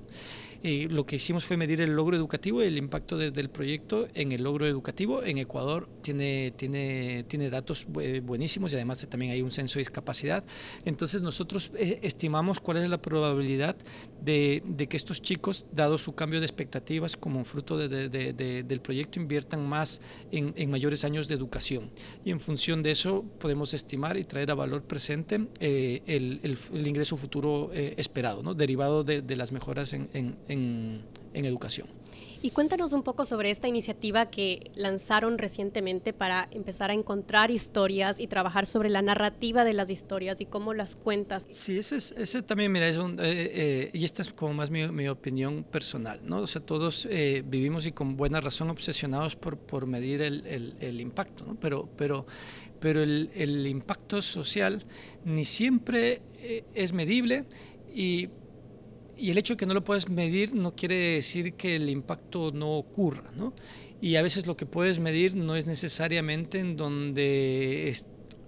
Lo 0.63 1.05
que 1.05 1.15
hicimos 1.15 1.45
fue 1.45 1.57
medir 1.57 1.81
el 1.81 1.95
logro 1.95 2.15
educativo 2.15 2.61
y 2.61 2.65
el 2.65 2.77
impacto 2.77 3.17
del 3.17 3.49
proyecto 3.49 4.07
en 4.13 4.31
el 4.31 4.43
logro 4.43 4.65
educativo. 4.65 5.23
En 5.23 5.37
Ecuador 5.37 5.87
tiene, 6.01 6.53
tiene, 6.55 7.25
tiene 7.27 7.49
datos 7.49 7.85
buenísimos 7.87 8.71
y 8.71 8.75
además 8.75 9.05
también 9.09 9.31
hay 9.31 9.41
un 9.41 9.51
censo 9.51 9.75
de 9.75 9.81
discapacidad. 9.81 10.43
Entonces 10.85 11.21
nosotros 11.21 11.71
eh, 11.75 11.99
estimamos 12.03 12.59
cuál 12.59 12.77
es 12.77 12.89
la 12.89 13.01
probabilidad 13.01 13.75
de, 14.21 14.63
de, 14.65 14.87
que 14.87 14.97
estos 14.97 15.21
chicos, 15.21 15.65
dado 15.71 15.97
su 15.97 16.13
cambio 16.13 16.39
de 16.39 16.45
expectativas 16.45 17.15
como 17.15 17.43
fruto 17.45 17.77
de, 17.77 18.09
del 18.09 18.81
proyecto, 18.81 19.19
inviertan 19.19 19.67
más 19.67 20.01
en, 20.31 20.53
en, 20.55 20.69
mayores 20.69 21.03
años 21.03 21.27
de 21.27 21.35
educación. 21.35 21.89
Y 22.25 22.31
en 22.31 22.39
función 22.39 22.83
de 22.83 22.91
eso 22.91 23.23
podemos 23.39 23.73
estimar 23.73 24.17
y 24.17 24.23
traer 24.23 24.51
a 24.51 24.55
valor 24.55 24.83
presente 24.83 25.47
eh, 25.59 26.01
el, 26.05 26.87
ingreso 26.87 27.17
futuro 27.17 27.71
eh, 27.73 27.93
esperado, 27.97 28.43
¿no? 28.43 28.53
derivado 28.53 29.03
de, 29.03 29.35
las 29.35 29.51
mejoras 29.51 29.93
en, 29.93 30.09
en 30.13 30.37
en, 30.49 31.03
educación. 31.33 31.87
Y 32.41 32.51
cuéntanos 32.51 32.93
un 32.93 33.03
poco 33.03 33.25
sobre 33.25 33.51
esta 33.51 33.67
iniciativa 33.67 34.29
que 34.29 34.71
lanzaron 34.75 35.37
recientemente 35.37 36.13
para 36.13 36.47
empezar 36.51 36.89
a 36.89 36.93
encontrar 36.93 37.51
historias 37.51 38.19
y 38.19 38.27
trabajar 38.27 38.65
sobre 38.65 38.89
la 38.89 39.01
narrativa 39.01 39.65
de 39.65 39.73
las 39.73 39.89
historias 39.89 40.39
y 40.39 40.45
cómo 40.45 40.73
las 40.73 40.95
cuentas. 40.95 41.47
Sí, 41.49 41.77
ese, 41.77 41.97
es, 41.97 42.13
ese 42.17 42.41
también, 42.41 42.71
mira, 42.71 42.87
es 42.87 42.97
un, 42.97 43.19
eh, 43.19 43.23
eh, 43.23 43.91
y 43.93 44.05
esta 44.05 44.21
es 44.21 44.31
como 44.31 44.53
más 44.53 44.71
mi, 44.71 44.87
mi, 44.87 45.09
opinión 45.09 45.65
personal, 45.65 46.21
¿no? 46.23 46.37
O 46.39 46.47
sea, 46.47 46.61
todos 46.61 47.07
eh, 47.11 47.43
vivimos 47.45 47.85
y 47.85 47.91
con 47.91 48.15
buena 48.15 48.39
razón 48.39 48.69
obsesionados 48.69 49.35
por, 49.35 49.57
por 49.57 49.85
medir 49.85 50.21
el, 50.21 50.45
el, 50.47 50.75
el 50.79 51.01
impacto, 51.01 51.45
¿no? 51.45 51.55
Pero, 51.55 51.89
pero, 51.97 52.25
pero 52.79 53.03
el, 53.03 53.31
el 53.35 53.67
impacto 53.67 54.21
social 54.21 54.85
ni 55.25 55.43
siempre 55.43 56.21
es 56.73 56.93
medible 56.93 57.43
y 57.93 58.29
y 59.19 59.31
el 59.31 59.37
hecho 59.37 59.53
de 59.53 59.57
que 59.57 59.65
no 59.65 59.73
lo 59.73 59.83
puedes 59.83 60.09
medir 60.09 60.55
no 60.55 60.75
quiere 60.75 60.95
decir 61.15 61.53
que 61.53 61.75
el 61.75 61.89
impacto 61.89 62.51
no 62.51 62.77
ocurra, 62.77 63.31
¿no? 63.35 63.53
Y 64.01 64.15
a 64.15 64.21
veces 64.21 64.47
lo 64.47 64.55
que 64.55 64.65
puedes 64.65 64.99
medir 64.99 65.35
no 65.35 65.55
es 65.55 65.65
necesariamente 65.65 66.59
en 66.59 66.77
donde 66.77 67.89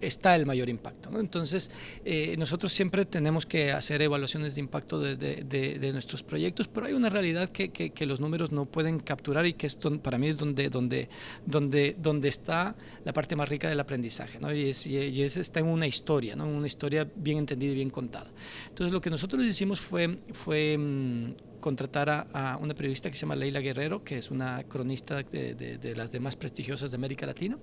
está 0.02 0.36
el 0.36 0.46
mayor 0.46 0.70
impacto. 0.70 1.18
Entonces, 1.20 1.72
eh, 2.04 2.36
nosotros 2.38 2.74
siempre 2.74 3.06
tenemos 3.06 3.46
que 3.46 3.72
hacer 3.72 4.02
evaluaciones 4.02 4.56
de 4.56 4.62
impacto 4.62 5.00
de, 5.00 5.16
de, 5.16 5.92
nuestros 5.94 6.24
proyectos, 6.24 6.68
pero 6.68 6.88
hay 6.88 6.94
una 6.94 7.10
realidad 7.10 7.50
que, 7.50 7.70
que, 7.70 8.06
los 8.06 8.20
números 8.20 8.52
no 8.52 8.66
pueden 8.66 9.00
capturar 9.00 9.46
y 9.46 9.54
que 9.54 9.68
esto 9.68 10.02
para 10.02 10.18
mí 10.18 10.28
es 10.28 10.38
donde, 10.38 10.70
donde, 10.70 11.10
donde, 11.46 11.96
donde 12.00 12.30
está 12.30 12.76
la 13.06 13.14
parte 13.14 13.36
más 13.36 13.48
rica 13.48 13.70
del 13.70 13.80
aprendizaje, 13.80 14.40
¿no? 14.40 14.54
y, 14.54 14.70
es, 14.70 14.88
y 14.88 15.22
es, 15.22 15.38
está 15.38 15.60
en 15.60 15.68
una 15.68 15.86
historia, 15.86 16.36
¿no? 16.36 16.46
una 16.46 16.68
historia 16.68 17.08
bien 17.16 17.40
entendida 17.40 17.72
y 17.72 17.76
bien 17.76 17.90
contada. 17.90 18.32
Entonces, 18.70 18.92
lo 18.92 19.02
que 19.02 19.10
nosotros 19.10 19.44
hicimos 19.44 19.80
fue, 19.80 20.20
fue 20.32 20.78
mm, 20.78 21.34
contratar 21.62 22.28
a, 22.34 22.58
una 22.60 22.74
periodista 22.74 23.10
que 23.10 23.16
se 23.16 23.22
llama 23.22 23.38
Leila 23.38 23.62
Guerrero, 23.62 24.04
que 24.04 24.18
es 24.18 24.32
una 24.32 24.64
cronista 24.64 25.24
de, 25.24 25.54
de, 25.56 25.96
las 25.96 26.12
demás 26.12 26.36
prestigiosas 26.36 26.92
de 26.92 26.98
América 26.98 27.26
Latina, 27.26 27.58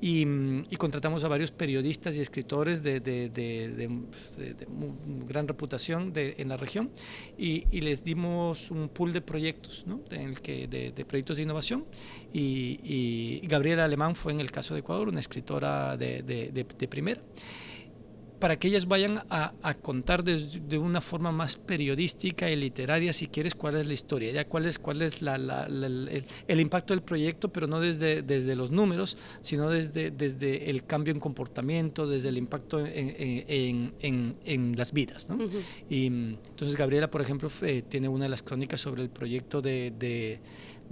y, 0.00 0.26
y 0.70 0.76
contratamos 0.76 1.24
a 1.24 1.28
varios 1.28 1.50
periodistas 1.50 2.16
y 2.16 2.20
escritores 2.20 2.82
de, 2.82 3.00
gran 5.28 5.48
reputación 5.48 6.12
en 6.14 6.48
la 6.48 6.56
región 6.56 6.90
y, 7.38 7.64
y, 7.70 7.80
les 7.80 8.04
dimos 8.04 8.70
un 8.70 8.88
pool 8.88 9.12
de 9.12 9.20
proyectos, 9.20 9.84
¿no? 9.86 10.00
en 10.10 10.28
el 10.28 10.40
que, 10.40 10.68
de, 10.68 11.04
proyectos 11.04 11.36
de 11.38 11.44
innovación, 11.44 11.84
y, 12.32 12.80
y 12.82 13.46
Gabriela 13.46 13.84
Alemán 13.84 14.14
fue 14.16 14.32
en 14.32 14.40
el 14.40 14.50
caso 14.50 14.74
de 14.74 14.80
Ecuador, 14.80 15.08
una 15.08 15.20
escritora 15.20 15.96
de, 15.96 16.66
primera 16.90 17.20
para 18.46 18.60
que 18.60 18.68
ellas 18.68 18.86
vayan 18.86 19.24
a, 19.28 19.74
contar 19.82 20.22
de, 20.22 20.78
una 20.78 21.00
forma 21.00 21.32
más 21.32 21.56
periodística 21.56 22.48
y 22.48 22.54
literaria, 22.54 23.12
si 23.12 23.26
quieres, 23.26 23.56
cuál 23.56 23.74
es 23.74 23.88
la 23.88 23.94
historia, 23.94 24.30
ya 24.30 24.44
cuál 24.44 24.66
es, 24.66 24.78
cuál 24.78 25.02
es 25.02 25.20
el, 25.20 26.60
impacto 26.60 26.94
del 26.94 27.02
proyecto, 27.02 27.48
pero 27.48 27.66
no 27.66 27.80
desde, 27.80 28.22
desde 28.22 28.54
los 28.54 28.70
números, 28.70 29.16
sino 29.40 29.68
desde, 29.68 30.12
desde 30.12 30.70
el 30.70 30.84
cambio 30.84 31.12
en 31.12 31.18
comportamiento, 31.18 32.06
desde 32.06 32.28
el 32.28 32.38
impacto 32.38 32.86
en, 32.86 33.92
en, 33.98 34.76
las 34.76 34.92
vidas. 34.92 35.28
¿no? 35.28 35.38
Y 35.90 36.06
entonces 36.06 36.76
Gabriela, 36.76 37.10
por 37.10 37.22
ejemplo, 37.22 37.50
tiene 37.88 38.06
una 38.06 38.26
de 38.26 38.28
las 38.28 38.44
crónicas 38.44 38.80
sobre 38.80 39.02
el 39.02 39.08
proyecto 39.08 39.60
de 39.60 39.92
de 39.98 40.38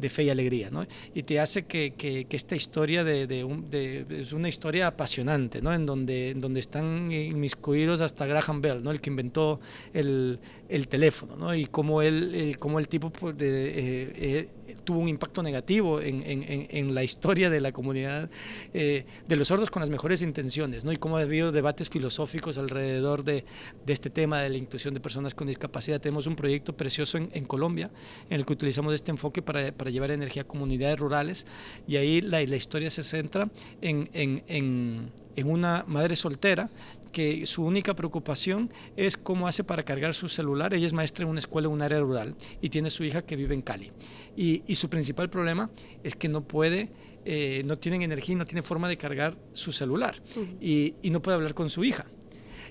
fe 0.08 0.24
y 0.24 0.30
alegría, 0.30 0.70
¿no? 0.70 0.86
Y 1.14 1.22
te 1.22 1.40
hace 1.40 1.64
que, 1.64 1.94
que, 1.94 2.26
esta 2.30 2.56
historia 2.56 3.04
de, 3.04 3.26
de, 3.26 4.06
es 4.10 4.32
una 4.32 4.48
historia 4.48 4.88
apasionante, 4.88 5.62
¿no? 5.62 5.72
En 5.72 5.86
donde, 5.86 6.30
en 6.30 6.40
donde 6.40 6.60
están 6.60 7.10
inmiscuidos 7.12 8.00
hasta 8.00 8.26
Graham 8.26 8.60
Bell, 8.60 8.82
¿no? 8.82 8.90
El 8.90 9.00
que 9.00 9.10
inventó 9.10 9.60
el, 9.92 10.38
el 10.68 10.88
teléfono, 10.88 11.36
¿no? 11.36 11.54
Y 11.54 11.66
cómo 11.66 12.02
él, 12.02 12.32
eh, 12.34 12.56
cómo 12.58 12.78
el 12.78 12.88
tipo 12.88 13.10
pues, 13.10 13.36
de, 13.36 13.46
eh, 13.46 14.12
eh, 14.16 14.48
tuvo 14.84 15.00
un 15.00 15.08
impacto 15.08 15.42
negativo 15.42 16.00
en, 16.00 16.22
en, 16.22 16.66
en, 16.70 16.94
la 16.94 17.02
historia 17.02 17.50
de 17.50 17.60
la 17.60 17.72
comunidad 17.72 18.30
de 18.72 19.36
los 19.36 19.48
sordos 19.48 19.70
con 19.70 19.80
las 19.80 19.90
mejores 19.90 20.22
intenciones, 20.22 20.84
¿no? 20.84 20.92
Y 20.92 20.96
cómo 20.96 21.16
ha 21.16 21.20
habido 21.20 21.52
debates 21.52 21.90
filosóficos 21.90 22.58
alrededor 22.58 23.24
de, 23.24 23.44
de, 23.84 23.92
este 23.92 24.10
tema 24.10 24.40
de 24.40 24.50
la 24.50 24.56
inclusión 24.56 24.94
de 24.94 25.00
personas 25.00 25.34
con 25.34 25.46
discapacidad. 25.46 26.00
Tenemos 26.00 26.26
un 26.26 26.36
proyecto 26.36 26.76
precioso 26.76 27.18
en, 27.18 27.44
Colombia 27.44 27.90
en 28.30 28.40
el 28.40 28.46
que 28.46 28.52
utilizamos 28.52 28.94
este 28.94 29.10
enfoque 29.10 29.42
para, 29.42 29.72
para 29.72 29.90
llevar 29.90 30.10
energía 30.10 30.42
a 30.42 30.46
comunidades 30.46 30.98
rurales 30.98 31.46
y 31.86 31.96
ahí 31.96 32.20
la, 32.20 32.42
la 32.42 32.56
historia 32.56 32.90
se 32.90 33.02
centra 33.02 33.48
en, 33.80 35.10
en 35.36 35.50
una 35.50 35.84
madre 35.86 36.16
soltera 36.16 36.70
que 37.12 37.46
su 37.46 37.64
única 37.64 37.94
preocupación 37.94 38.70
es 38.96 39.16
cómo 39.16 39.46
hace 39.46 39.62
para 39.62 39.84
cargar 39.84 40.14
su 40.14 40.28
celular. 40.28 40.74
Ella 40.74 40.86
es 40.86 40.92
maestra 40.92 41.24
en 41.24 41.30
una 41.30 41.38
escuela 41.38 41.68
en 41.68 41.74
un 41.74 41.82
área 41.82 42.00
rural 42.00 42.34
y 42.60 42.68
tiene 42.70 42.90
su 42.90 43.04
hija 43.04 43.22
que 43.22 43.36
vive 43.36 43.54
en 43.54 43.62
Cali. 43.62 43.92
Y, 44.36 44.62
y 44.66 44.74
su 44.74 44.90
principal 44.90 45.30
problema 45.30 45.70
es 46.02 46.16
que 46.16 46.28
no 46.28 46.42
puede, 46.42 46.90
eh, 47.24 47.62
no 47.64 47.78
tiene 47.78 48.04
energía 48.04 48.34
y 48.34 48.36
no 48.36 48.44
tiene 48.44 48.62
forma 48.62 48.88
de 48.88 48.96
cargar 48.96 49.36
su 49.52 49.72
celular 49.72 50.16
y, 50.60 50.94
y 51.02 51.10
no 51.10 51.22
puede 51.22 51.36
hablar 51.36 51.54
con 51.54 51.70
su 51.70 51.84
hija. 51.84 52.06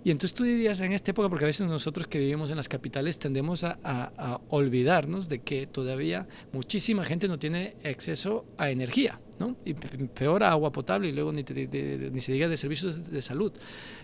Y 0.03 0.11
entonces 0.11 0.33
tú 0.33 0.43
dirías 0.43 0.79
en 0.81 0.93
esta 0.93 1.11
época, 1.11 1.29
porque 1.29 1.45
a 1.45 1.47
veces 1.47 1.67
nosotros 1.67 2.07
que 2.07 2.19
vivimos 2.19 2.49
en 2.49 2.57
las 2.57 2.69
capitales 2.69 3.19
tendemos 3.19 3.63
a, 3.63 4.41
olvidarnos 4.49 5.29
de 5.29 5.39
que 5.39 5.67
todavía 5.67 6.27
muchísima 6.51 7.05
gente 7.05 7.27
no 7.27 7.39
tiene 7.39 7.75
acceso 7.83 8.45
a 8.57 8.69
energía. 8.69 9.19
¿no? 9.39 9.57
Y 9.65 9.73
peor 9.73 10.43
a 10.43 10.51
agua 10.51 10.71
potable 10.71 11.07
y 11.07 11.11
luego 11.11 11.33
ni, 11.33 11.41
ni, 11.43 12.19
se 12.19 12.31
diga 12.31 12.47
de 12.47 12.55
servicios 12.55 13.09
de 13.09 13.21
salud. 13.21 13.51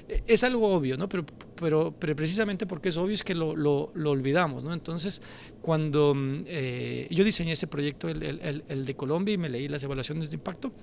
E, 0.07 0.23
es 0.25 0.43
algo 0.43 0.73
obvio, 0.73 0.97
¿no? 0.97 1.07
Pero, 1.07 1.23
pero, 1.55 1.93
pero 1.97 2.15
precisamente 2.15 2.65
porque 2.65 2.89
es 2.89 2.97
obvio 2.97 3.13
es 3.13 3.23
que 3.23 3.35
lo, 3.35 3.55
lo, 3.55 3.91
lo 3.93 4.09
olvidamos, 4.09 4.63
¿no? 4.63 4.73
Entonces, 4.73 5.21
cuando 5.61 6.15
mm, 6.15 6.43
eh, 6.47 7.07
yo 7.11 7.23
diseñé 7.23 7.51
ese 7.51 7.67
proyecto, 7.67 8.09
el, 8.09 8.23
el, 8.23 8.63
el 8.67 8.85
de 8.85 8.95
Colombia, 8.95 9.35
y 9.35 9.37
me 9.37 9.49
leí 9.49 9.67
las 9.67 9.83
evaluaciones 9.83 10.31
de 10.31 10.37
impacto, 10.37 10.73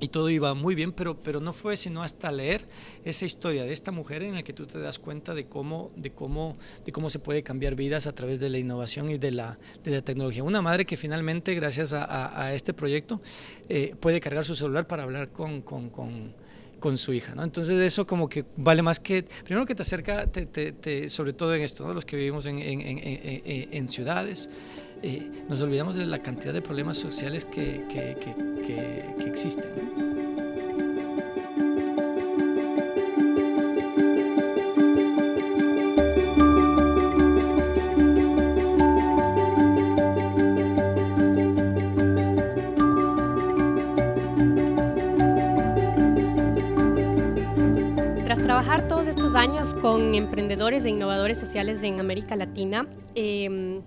y 0.00 0.08
todo 0.08 0.30
iba 0.30 0.54
muy 0.54 0.74
bien, 0.74 0.92
pero, 0.92 1.22
pero 1.22 1.40
no 1.40 1.52
fue 1.52 1.76
sino 1.76 2.02
hasta 2.02 2.30
leer 2.30 2.66
esa 3.04 3.26
historia 3.26 3.64
de 3.64 3.72
esta 3.72 3.90
mujer 3.90 4.22
en 4.22 4.34
la 4.34 4.42
que 4.42 4.52
tú 4.52 4.66
te 4.66 4.78
das 4.78 4.98
cuenta 4.98 5.34
de 5.34 5.46
cómo, 5.46 5.90
de 5.96 6.10
cómo, 6.10 6.56
de 6.84 6.92
cómo 6.92 7.10
se 7.10 7.18
puede 7.18 7.42
cambiar 7.42 7.74
vidas 7.74 8.06
a 8.06 8.12
través 8.12 8.40
de 8.40 8.48
la 8.48 8.58
innovación 8.58 9.08
y 9.08 9.18
de 9.18 9.32
la, 9.32 9.58
de 9.82 9.90
la 9.90 10.02
tecnología. 10.02 10.44
Una 10.44 10.62
madre 10.62 10.84
que 10.84 10.96
finalmente, 10.96 11.54
gracias 11.54 11.92
a, 11.92 12.42
a, 12.42 12.54
este 12.54 12.74
proyecto, 12.74 13.20
eh, 13.68 13.94
puede 13.98 14.20
cargar 14.20 14.44
su 14.44 14.54
celular 14.54 14.86
para 14.86 15.02
hablar 15.02 15.30
con, 15.30 15.62
con, 15.62 15.90
con, 15.90 16.98
su 16.98 17.12
hija. 17.12 17.34
¿no? 17.34 17.42
Entonces 17.42 17.78
eso 17.80 18.06
como 18.06 18.28
que 18.28 18.44
vale 18.56 18.82
más 18.82 19.00
que, 19.00 19.24
primero 19.44 19.66
que 19.66 19.74
te 19.74 19.82
acerca, 19.82 20.28
sobre 21.08 21.32
todo 21.32 21.54
en 21.54 21.62
esto, 21.62 21.86
¿no? 21.86 21.92
los 21.92 22.04
que 22.04 22.16
vivimos 22.16 22.46
en, 22.46 22.58
en, 22.60 23.68
en 23.72 23.88
ciudades. 23.88 24.48
Eh, 25.02 25.30
nos 25.48 25.60
olvidamos 25.60 25.94
de 25.94 26.06
la 26.06 26.18
cantidad 26.18 26.52
de 26.52 26.62
problemas 26.62 26.96
sociales 26.96 27.44
que, 27.44 27.84
que, 27.88 28.16
que, 28.20 29.14
que 29.16 29.28
existen. 29.28 30.08
Años 49.34 49.72
con 49.72 50.16
emprendedores 50.16 50.84
e 50.84 50.90
innovadores 50.90 51.38
sociales 51.38 51.80
en 51.84 52.00
América 52.00 52.34
Latina, 52.34 52.88
eh, 53.14 53.80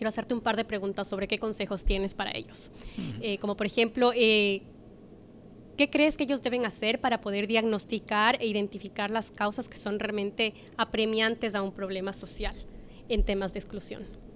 quiero 0.00 0.08
hacerte 0.08 0.32
un 0.32 0.40
par 0.40 0.56
de 0.56 0.64
preguntas 0.64 1.06
sobre 1.06 1.28
qué 1.28 1.38
consejos 1.38 1.84
tienes 1.84 2.14
para 2.14 2.30
ellos. 2.34 2.72
Eh, 3.20 3.36
como 3.36 3.54
por 3.54 3.66
ejemplo, 3.66 4.12
eh, 4.16 4.62
¿qué 5.76 5.90
crees 5.90 6.16
que 6.16 6.24
ellos 6.24 6.40
deben 6.40 6.64
hacer 6.64 7.02
para 7.02 7.20
poder 7.20 7.46
diagnosticar 7.46 8.38
e 8.40 8.46
identificar 8.46 9.10
las 9.10 9.30
causas 9.30 9.68
que 9.68 9.76
son 9.76 9.98
realmente 9.98 10.54
apremiantes 10.78 11.54
a 11.54 11.60
un 11.60 11.70
problema 11.70 12.14
social 12.14 12.56
en 13.10 13.24
temas 13.24 13.52
de 13.52 13.58
exclusión? 13.58 14.29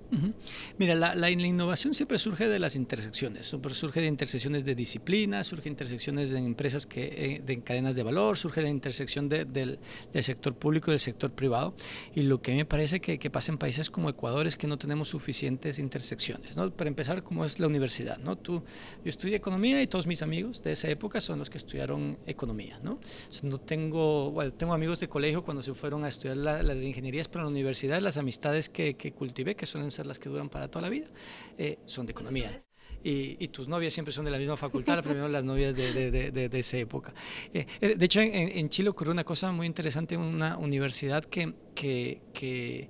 Mira, 0.79 0.95
la, 0.95 1.31
innovación 1.31 1.95
siempre 1.95 2.19
surge 2.19 2.49
de 2.49 2.59
las 2.59 2.77
intersecciones, 2.77 3.47
surge 3.47 4.01
de 4.01 4.07
intersecciones 4.07 4.65
de 4.65 4.75
disciplinas, 4.75 5.47
surge 5.47 5.65
de 5.65 5.71
intersecciones 5.71 6.31
de 6.31 6.39
empresas 6.39 6.87
que, 6.87 7.05
eh, 7.05 7.43
de 7.45 7.61
cadenas 7.63 7.97
de 7.97 8.03
valor, 8.03 8.37
surge 8.37 8.61
de 8.61 8.65
la 8.65 8.71
intersección 8.71 9.29
del, 9.29 9.79
sector 10.21 10.55
público 10.55 10.91
y 10.91 10.93
del 10.93 11.01
sector 11.01 11.33
privado. 11.33 11.75
Y 12.15 12.23
lo 12.23 12.41
que 12.41 12.55
me 12.55 12.65
parece 12.65 13.01
que, 13.01 13.31
pasa 13.31 13.53
en 13.53 13.59
países 13.59 13.91
como 13.91 14.09
Ecuador 14.09 14.47
es 14.47 14.57
que 14.57 14.67
no 14.67 14.79
tenemos 14.79 15.09
suficientes 15.09 15.79
intersecciones. 15.79 16.57
¿no? 16.57 16.71
Para 16.71 16.89
empezar, 16.89 17.23
como 17.23 17.45
es 17.45 17.59
la 17.59 17.67
universidad. 17.67 18.19
¿no? 18.19 18.37
Tú, 18.37 18.63
yo 19.05 19.11
estudié 19.11 19.37
economía 19.37 19.83
y 19.83 19.87
todos 19.87 20.07
mis 20.07 20.23
amigos 20.23 20.63
de 20.63 20.73
esa 20.73 20.89
época 20.89 21.21
son 21.21 21.39
los 21.39 21.51
que 21.51 21.59
estudiaron 21.59 22.19
economía. 22.27 22.79
No, 22.83 23.01
no 23.43 23.59
tengo, 23.59 24.31
bueno, 24.31 24.53
tengo 24.53 24.75
amigos 24.75 25.01
de 25.01 25.09
colegio 25.09 25.43
cuando 25.43 25.63
se 25.63 25.75
fueron 25.75 26.05
a 26.05 26.09
estudiar 26.09 26.37
las 26.37 26.83
ingenierías, 26.83 27.29
pero 27.29 27.41
en 27.41 27.47
la 27.47 27.53
universidad 27.53 28.01
las 28.01 28.17
amistades 28.17 28.69
que, 28.69 28.95
que 28.95 29.13
cultivé, 29.13 29.55
que 29.55 29.67
suelen 29.67 29.91
ser 29.95 30.07
las 30.07 30.19
que 30.19 30.29
duran 30.29 30.49
para 30.49 30.69
toda 30.69 30.83
la 30.83 30.89
vida, 30.89 31.07
eh, 31.59 31.79
son 31.87 32.07
de 32.07 32.13
economía. 32.13 32.63
Y, 33.07 33.49
tus 33.49 33.69
novias 33.69 33.93
siempre 33.93 34.15
son 34.15 34.25
de 34.25 34.31
la 34.31 34.39
misma 34.39 34.57
facultad, 34.57 35.03
primero 35.05 35.29
las 35.29 35.45
novias 35.45 35.77
de, 35.77 35.93
de, 35.93 36.31
de, 36.31 36.49
de 36.49 36.59
esa 36.59 36.79
época. 36.79 37.13
Eh, 37.53 37.67
eh, 37.83 37.97
de 37.97 38.05
hecho, 38.07 38.21
en, 38.21 38.33
en, 38.33 38.69
Chile 38.71 38.89
ocurrió 38.89 39.13
una 39.13 39.25
cosa 39.25 39.53
muy 39.53 39.67
interesante 39.67 40.17
una 40.17 40.57
universidad 40.57 41.23
que, 41.23 41.53
que, 41.75 42.23
que 42.33 42.89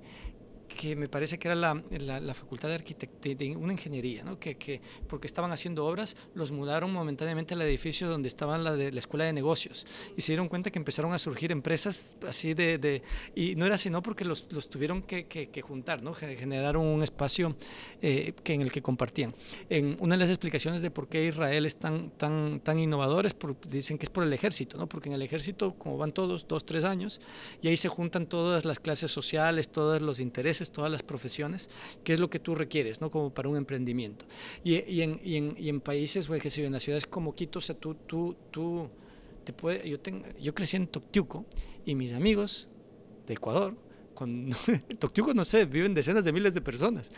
que 0.89 0.95
me 0.95 1.09
parece 1.09 1.39
que 1.39 1.47
era 1.47 1.55
la, 1.55 1.81
la, 1.89 2.33
facultad 2.33 2.69
de 2.69 2.75
arquitectura, 2.75 3.35
de 3.35 3.55
una 3.55 3.73
ingeniería, 3.73 4.23
¿no? 4.23 4.37
que, 4.39 4.55
que, 4.55 4.81
porque 5.07 5.27
estaban 5.27 5.51
haciendo 5.51 5.85
obras, 5.85 6.15
los 6.33 6.51
mudaron 6.51 6.91
momentáneamente 6.91 7.53
al 7.53 7.61
edificio 7.61 8.07
donde 8.07 8.27
estaba 8.27 8.57
la, 8.57 8.75
de, 8.75 8.91
la 8.91 8.99
escuela 8.99 9.25
de 9.25 9.33
negocios 9.33 9.85
y 10.15 10.21
se 10.21 10.33
dieron 10.33 10.47
cuenta 10.47 10.69
que 10.69 10.79
empezaron 10.79 11.13
a 11.13 11.17
surgir 11.17 11.51
empresas 11.51 12.15
así 12.27 12.53
de, 12.53 12.77
de 12.77 13.01
y 13.35 13.55
no 13.55 13.65
era 13.65 13.77
sino 13.77 14.01
porque 14.01 14.25
los, 14.25 14.51
los 14.51 14.69
tuvieron 14.69 15.01
que, 15.01 15.25
que, 15.25 15.61
juntar, 15.61 16.03
¿no? 16.03 16.13
generaron 16.13 16.85
un 16.85 17.01
espacio 17.01 17.55
eh, 18.01 18.33
que, 18.43 18.53
en 18.53 18.61
el 18.61 18.71
que 18.71 18.81
compartían. 18.81 19.33
En 19.69 19.97
una 19.99 20.15
de 20.15 20.19
las 20.19 20.29
explicaciones 20.29 20.81
de 20.81 20.91
por 20.91 21.07
qué 21.07 21.25
Israel 21.25 21.65
es 21.65 21.77
tan, 21.77 22.11
tan, 22.11 22.59
tan 22.59 22.79
innovador 22.79 23.25
es 23.25 23.33
por, 23.33 23.59
dicen 23.67 23.97
que 23.97 24.05
es 24.05 24.09
por 24.09 24.23
el 24.23 24.33
ejército, 24.33 24.77
¿no? 24.77 24.87
porque 24.87 25.09
en 25.09 25.15
el 25.15 25.21
ejército, 25.21 25.73
como 25.73 25.97
van 25.97 26.11
todos, 26.11 26.47
dos, 26.47 26.65
tres 26.65 26.83
años, 26.83 27.21
y 27.61 27.67
ahí 27.69 27.77
se 27.77 27.89
juntan 27.89 28.27
todas 28.27 28.65
las 28.65 28.79
clases 28.79 29.11
sociales, 29.11 29.69
todos 29.69 30.01
los 30.01 30.19
intereses, 30.19 30.71
todas 30.75 30.91
las 30.91 31.03
profesiones, 31.03 31.69
qué 32.03 32.11
es 32.11 32.19
lo 32.19 32.29
que 32.29 32.39
tú 32.39 32.53
requieres, 32.53 32.99
¿no? 32.99 33.09
Como 33.09 33.33
para 33.33 33.47
un 33.47 33.55
emprendimiento. 33.55 34.25
Y, 34.61 34.83
y, 34.91 35.01
en, 35.01 35.21
y, 35.23 35.37
en, 35.37 35.55
y 35.57 35.69
en, 35.69 35.79
países, 35.79 36.27
pues, 36.27 36.43
que 36.43 36.49
sé 36.49 36.65
en 36.65 36.73
las 36.73 36.83
ciudades 36.83 37.07
como 37.07 37.33
Quito, 37.33 37.59
o 37.59 37.61
sea, 37.61 37.75
tú, 37.75 37.95
tú, 38.05 38.35
tú 38.51 38.89
te 39.45 39.53
puede, 39.53 39.89
yo, 39.89 39.97
tengo, 39.99 40.25
yo 40.37 40.53
crecí 40.53 40.75
en 40.75 40.87
Toctiuco 40.87 41.45
y 41.85 41.95
mis 41.95 42.11
amigos 42.11 42.67
de 43.25 43.35
Ecuador 43.35 43.73
con 44.15 44.49
Toctiuco, 44.99 45.33
no 45.33 45.45
sé, 45.45 45.65
viven 45.65 45.93
decenas 45.93 46.23
de 46.23 46.33
miles 46.33 46.53
de 46.53 46.61
personas. 46.61 47.11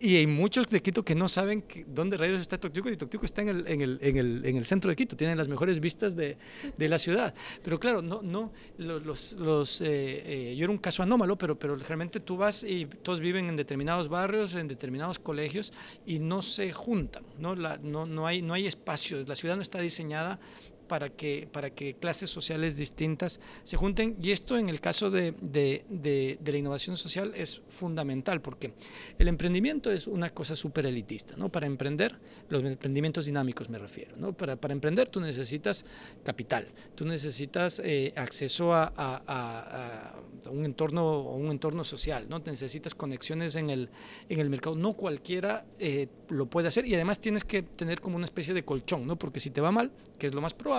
Y 0.00 0.16
hay 0.16 0.26
muchos 0.26 0.68
de 0.68 0.80
Quito 0.80 1.04
que 1.04 1.14
no 1.14 1.28
saben 1.28 1.64
dónde 1.86 2.16
rayos 2.16 2.40
está 2.40 2.58
Toctiuco 2.58 2.88
y 2.90 2.96
Toctiuco 2.96 3.26
está 3.26 3.42
en 3.42 3.48
el, 3.48 3.66
en 3.66 3.80
el, 3.82 3.98
en 4.00 4.16
el, 4.16 4.44
en 4.44 4.56
el 4.56 4.64
centro 4.64 4.88
de 4.88 4.96
Quito, 4.96 5.16
tienen 5.16 5.36
las 5.36 5.48
mejores 5.48 5.80
vistas 5.80 6.16
de, 6.16 6.38
de 6.76 6.88
la 6.88 6.98
ciudad. 6.98 7.34
Pero 7.62 7.78
claro, 7.78 8.00
no, 8.00 8.22
no, 8.22 8.52
los, 8.78 9.32
los, 9.32 9.80
eh, 9.80 10.52
eh, 10.52 10.56
yo 10.56 10.64
era 10.64 10.72
un 10.72 10.78
caso 10.78 11.02
anómalo, 11.02 11.36
pero, 11.36 11.58
pero 11.58 11.76
realmente 11.76 12.20
tú 12.20 12.36
vas 12.36 12.64
y 12.64 12.86
todos 12.86 13.20
viven 13.20 13.48
en 13.48 13.56
determinados 13.56 14.08
barrios, 14.08 14.54
en 14.54 14.68
determinados 14.68 15.18
colegios 15.18 15.72
y 16.06 16.18
no 16.18 16.42
se 16.42 16.72
juntan, 16.72 17.24
no, 17.38 17.54
la, 17.54 17.78
no, 17.78 18.06
no, 18.06 18.26
hay, 18.26 18.42
no 18.42 18.54
hay 18.54 18.66
espacios, 18.66 19.28
la 19.28 19.34
ciudad 19.34 19.56
no 19.56 19.62
está 19.62 19.80
diseñada 19.80 20.38
para 20.86 21.10
que, 21.10 21.48
para 21.50 21.70
que 21.70 21.94
clases 21.94 22.30
sociales 22.30 22.76
distintas 22.76 23.40
se 23.62 23.76
junten. 23.76 24.16
Y 24.22 24.30
esto 24.30 24.56
en 24.56 24.68
el 24.68 24.80
caso 24.80 25.10
de, 25.10 25.34
de, 25.40 25.84
de, 25.88 26.52
la 26.52 26.58
innovación 26.58 26.96
social 26.96 27.32
es 27.34 27.62
fundamental, 27.68 28.40
porque 28.40 28.74
el 29.18 29.28
emprendimiento 29.28 29.90
es 29.90 30.06
una 30.06 30.30
cosa 30.30 30.56
súper 30.56 30.86
elitista. 30.86 31.36
¿no? 31.36 31.50
Para 31.50 31.66
emprender, 31.66 32.18
los 32.48 32.62
emprendimientos 32.64 33.26
dinámicos 33.26 33.68
me 33.68 33.78
refiero. 33.78 34.16
¿no? 34.16 34.32
Para, 34.32 34.56
para 34.56 34.72
emprender 34.72 35.08
tú 35.08 35.20
necesitas 35.20 35.84
capital, 36.22 36.66
tú 36.94 37.04
necesitas 37.04 37.80
eh, 37.84 38.12
acceso 38.16 38.72
a, 38.72 38.92
a, 38.96 39.22
a, 39.26 40.50
un 40.50 40.64
entorno, 40.64 41.22
un 41.22 41.50
entorno 41.50 41.84
social, 41.84 42.26
¿no? 42.28 42.40
necesitas 42.40 42.94
conexiones 42.94 43.56
en 43.56 43.70
el, 43.70 43.88
en 44.28 44.40
el 44.40 44.50
mercado. 44.50 44.76
No 44.76 44.94
cualquiera 44.94 45.64
eh, 45.78 46.08
lo 46.28 46.46
puede 46.46 46.68
hacer 46.68 46.86
y 46.86 46.94
además 46.94 47.20
tienes 47.20 47.44
que 47.44 47.62
tener 47.62 48.00
como 48.00 48.16
una 48.16 48.24
especie 48.24 48.54
de 48.54 48.64
colchón, 48.64 49.06
¿no? 49.06 49.16
porque 49.16 49.40
si 49.40 49.50
te 49.50 49.60
va 49.60 49.70
mal, 49.70 49.90
que 50.18 50.26
es 50.26 50.34
lo 50.34 50.40
más 50.40 50.54
probable, 50.54 50.73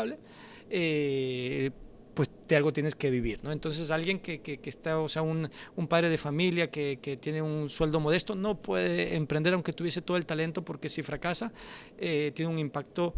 eh, 0.69 1.71
pues 2.13 2.29
de 2.47 2.55
algo 2.55 2.71
tienes 2.71 2.95
que 2.95 3.09
vivir, 3.09 3.43
¿no? 3.43 3.51
Entonces 3.51 3.91
alguien 3.91 4.19
que, 4.19 4.39
que, 4.39 4.59
está, 4.65 4.99
o 4.99 5.09
sea, 5.09 5.21
un, 5.21 5.49
un 5.75 5.87
padre 5.87 6.09
de 6.09 6.17
familia 6.17 6.71
que, 6.71 6.99
que, 7.01 7.17
tiene 7.17 7.41
un 7.41 7.69
sueldo 7.69 7.99
modesto 7.99 8.35
no 8.35 8.61
puede 8.61 9.15
emprender 9.15 9.53
aunque 9.53 9.73
tuviese 9.73 10.01
todo 10.01 10.17
el 10.17 10.25
talento 10.25 10.63
porque 10.63 10.87
si 10.89 11.03
fracasa 11.03 11.51
eh, 11.97 12.31
tiene 12.33 12.51
un 12.51 12.59
impacto 12.59 13.13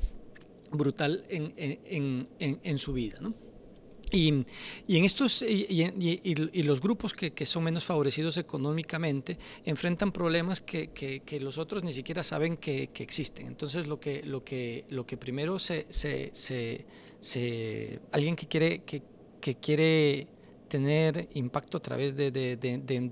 brutal 0.72 1.24
en, 1.30 1.54
en, 1.56 2.28
en, 2.40 2.60
en 2.64 2.78
su 2.78 2.94
vida, 2.94 3.20
¿no? 3.22 3.47
Y, 4.12 4.46
y, 4.88 4.98
en 4.98 5.04
estos 5.04 5.42
y, 5.42 5.66
y, 5.70 6.64
los 6.64 6.82
grupos 6.82 7.14
que, 7.14 7.34
que, 7.34 7.46
son 7.46 7.66
menos 7.66 7.84
favorecidos 7.84 8.38
económicamente 8.38 9.38
enfrentan 9.66 10.14
problemas 10.14 10.62
que, 10.62 10.92
que 10.92 11.40
los 11.42 11.58
otros 11.58 11.84
ni 11.84 11.92
siquiera 11.92 12.24
saben 12.24 12.58
que, 12.58 12.90
existen. 12.96 13.48
Entonces 13.48 13.88
lo 13.88 14.00
que 14.00 14.24
lo 14.24 14.44
que 14.44 14.86
lo 14.90 15.06
que 15.06 15.18
primero 15.18 15.60
se, 15.60 15.88
se, 15.90 16.32
se, 16.34 16.86
se 17.20 18.00
alguien 18.12 18.36
que 18.36 18.48
quiere 18.48 18.84
que, 18.84 19.02
quiere 19.56 20.28
tener 20.68 21.28
impacto 21.34 21.78
a 21.78 21.82
través 21.82 22.16
de, 22.16 22.30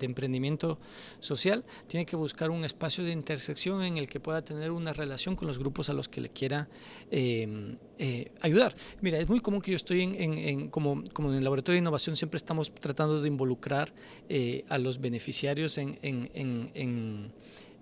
emprendimiento 0.01 0.79
social, 1.19 1.65
tiene 1.87 2.05
que 2.05 2.15
buscar 2.15 2.49
un 2.49 2.65
espacio 2.65 3.03
de 3.03 3.11
intersección 3.11 3.83
en 3.83 3.97
el 3.97 4.07
que 4.07 4.19
pueda 4.19 4.41
tener 4.43 4.71
una 4.71 4.93
relación 4.93 5.35
con 5.35 5.47
los 5.47 5.59
grupos 5.59 5.89
a 5.89 5.93
los 5.93 6.07
que 6.07 6.21
le 6.21 6.29
quiera 6.29 6.67
eh, 7.11 7.75
eh, 7.97 8.31
ayudar. 8.41 8.75
Mira, 9.01 9.19
es 9.19 9.27
muy 9.27 9.39
común 9.39 9.61
que 9.61 9.71
yo 9.71 9.77
estoy 9.77 10.01
en, 10.01 10.15
en, 10.15 10.69
como, 10.69 11.03
en 11.03 11.33
el 11.33 11.43
laboratorio 11.43 11.75
de 11.75 11.79
innovación, 11.79 12.15
siempre 12.15 12.37
estamos 12.37 12.73
tratando 12.73 13.21
de 13.21 13.27
involucrar 13.27 13.93
eh, 14.29 14.63
a 14.69 14.77
los 14.77 14.99
beneficiarios 14.99 15.77
en 15.77 15.97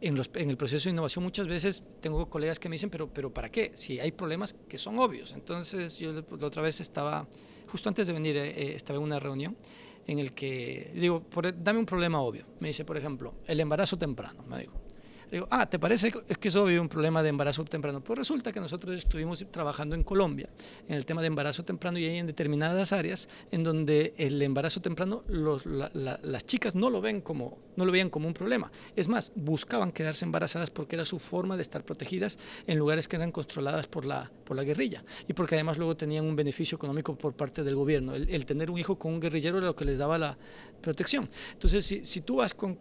en, 0.03 0.17
los, 0.17 0.29
en, 0.33 0.49
el 0.49 0.57
proceso 0.57 0.89
de 0.89 0.91
innovación 0.91 1.23
muchas 1.23 1.47
veces 1.47 1.81
tengo 2.01 2.29
colegas 2.29 2.59
que 2.59 2.67
me 2.67 2.73
dicen, 2.73 2.89
pero, 2.89 3.07
pero 3.07 3.33
¿para 3.33 3.49
qué? 3.49 3.71
Si 3.73 4.01
hay 4.01 4.11
problemas 4.11 4.53
que 4.67 4.77
son 4.77 4.99
obvios. 4.99 5.31
Entonces 5.31 5.97
yo 5.97 6.11
la 6.11 6.45
otra 6.47 6.61
vez 6.61 6.81
estaba, 6.81 7.25
justo 7.73 7.89
antes 7.89 8.05
de 8.05 8.13
venir, 8.13 8.37
eh, 8.37 8.75
estaba 8.75 8.97
en 8.97 9.03
una 9.03 9.19
reunión 9.19 9.57
en 10.05 10.19
el 10.19 10.33
que 10.33 10.91
digo, 10.93 11.21
por, 11.23 11.51
dame 11.63 11.79
un 11.79 11.87
problema 11.87 12.21
obvio. 12.21 12.45
Me 12.59 12.67
dice, 12.67 12.85
por 12.85 12.97
ejemplo, 12.97 13.33
el 13.47 13.59
embarazo 13.59 13.97
temprano, 13.97 14.43
me 14.43 14.59
digo 14.59 14.82
digo, 15.37 15.47
ah, 15.49 15.67
¿te 15.69 15.79
parece 15.79 16.11
que 16.11 16.47
es 16.47 16.55
obvio 16.55 16.81
un 16.81 16.89
problema 16.89 17.23
de 17.23 17.29
embarazo 17.29 17.63
temprano? 17.65 18.03
Pues 18.03 18.19
resulta 18.19 18.51
que 18.51 18.59
nosotros 18.59 18.95
estuvimos 18.95 19.43
trabajando 19.51 19.95
en 19.95 20.03
Colombia 20.03 20.49
en 20.87 20.95
el 20.95 21.05
tema 21.05 21.21
de 21.21 21.27
embarazo 21.27 21.63
temprano 21.63 21.97
y 21.97 22.05
hay 22.05 22.17
en 22.17 22.27
determinadas 22.27 22.93
áreas 22.93 23.27
en 23.51 23.63
donde 23.63 24.13
el 24.17 24.41
embarazo 24.41 24.81
temprano 24.81 25.23
las 25.27 26.45
chicas 26.45 26.75
no 26.75 26.89
lo 26.89 27.01
ven 27.01 27.21
como 27.21 27.57
no 27.75 27.85
lo 27.85 27.91
veían 27.91 28.09
como 28.09 28.27
un 28.27 28.33
problema. 28.33 28.71
Es 28.95 29.07
más, 29.07 29.31
buscaban 29.35 29.91
quedarse 29.91 30.25
embarazadas 30.25 30.69
porque 30.69 30.95
era 30.95 31.05
su 31.05 31.19
forma 31.19 31.55
de 31.55 31.63
estar 31.63 31.83
protegidas 31.83 32.37
en 32.67 32.77
lugares 32.77 33.07
que 33.07 33.15
eran 33.15 33.31
controladas 33.31 33.87
por 33.87 34.05
la, 34.05 34.31
por 34.43 34.55
la 34.55 34.63
guerrilla 34.63 35.03
y 35.27 35.33
porque 35.33 35.55
además 35.55 35.77
luego 35.77 35.97
tenían 35.97 36.25
un 36.25 36.35
beneficio 36.35 36.75
económico 36.75 37.17
por 37.17 37.33
parte 37.33 37.63
del 37.63 37.75
gobierno. 37.75 38.13
El, 38.13 38.45
tener 38.45 38.69
un 38.69 38.77
hijo 38.77 38.99
con 38.99 39.13
un 39.13 39.19
guerrillero 39.19 39.57
era 39.57 39.67
lo 39.67 39.75
que 39.75 39.85
les 39.85 39.97
daba 39.97 40.17
la 40.17 40.37
protección. 40.81 41.29
Entonces, 41.53 42.01
si, 42.03 42.21
tú 42.21 42.35
vas 42.37 42.53
con 42.53 42.75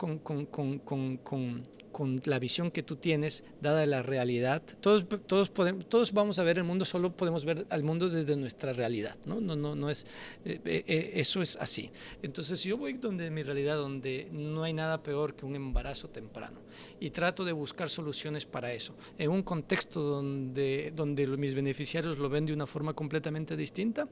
con 1.92 2.20
la 2.24 2.38
visión 2.38 2.70
que 2.70 2.82
tú 2.82 2.96
tienes, 2.96 3.44
dada 3.60 3.86
la 3.86 4.02
realidad. 4.02 4.62
Todos, 4.80 5.06
todos, 5.26 5.50
podemos, 5.50 5.86
todos 5.88 6.12
vamos 6.12 6.38
a 6.38 6.42
ver 6.42 6.58
el 6.58 6.64
mundo, 6.64 6.84
solo 6.84 7.12
podemos 7.12 7.44
ver 7.44 7.66
al 7.70 7.82
mundo 7.84 8.08
desde 8.08 8.36
nuestra 8.36 8.72
realidad, 8.72 9.16
¿no? 9.26 9.40
No, 9.40 9.54
no, 9.54 9.76
no 9.76 9.90
es, 9.90 10.04
eh, 10.44 10.60
eh, 10.64 10.84
eh, 10.86 11.12
eso 11.16 11.42
es 11.42 11.56
así. 11.56 11.90
Entonces, 12.22 12.60
si 12.60 12.70
yo 12.70 12.76
voy 12.76 12.94
donde 12.94 13.30
mi 13.30 13.42
realidad, 13.42 13.76
donde 13.76 14.28
no 14.32 14.62
hay 14.62 14.72
nada 14.72 15.02
peor 15.02 15.34
que 15.34 15.46
un 15.46 15.54
embarazo 15.54 16.08
temprano, 16.08 16.60
y 16.98 17.10
trato 17.10 17.44
de 17.44 17.52
buscar 17.52 17.88
soluciones 17.88 18.46
para 18.46 18.72
eso, 18.72 18.94
en 19.18 19.30
un 19.30 19.42
contexto 19.42 20.00
donde, 20.00 20.92
donde 20.94 21.26
mis 21.26 21.54
beneficiarios 21.54 22.18
lo 22.18 22.28
ven 22.28 22.46
de 22.46 22.52
una 22.52 22.66
forma 22.66 22.94
completamente 22.94 23.56
distinta, 23.56 24.08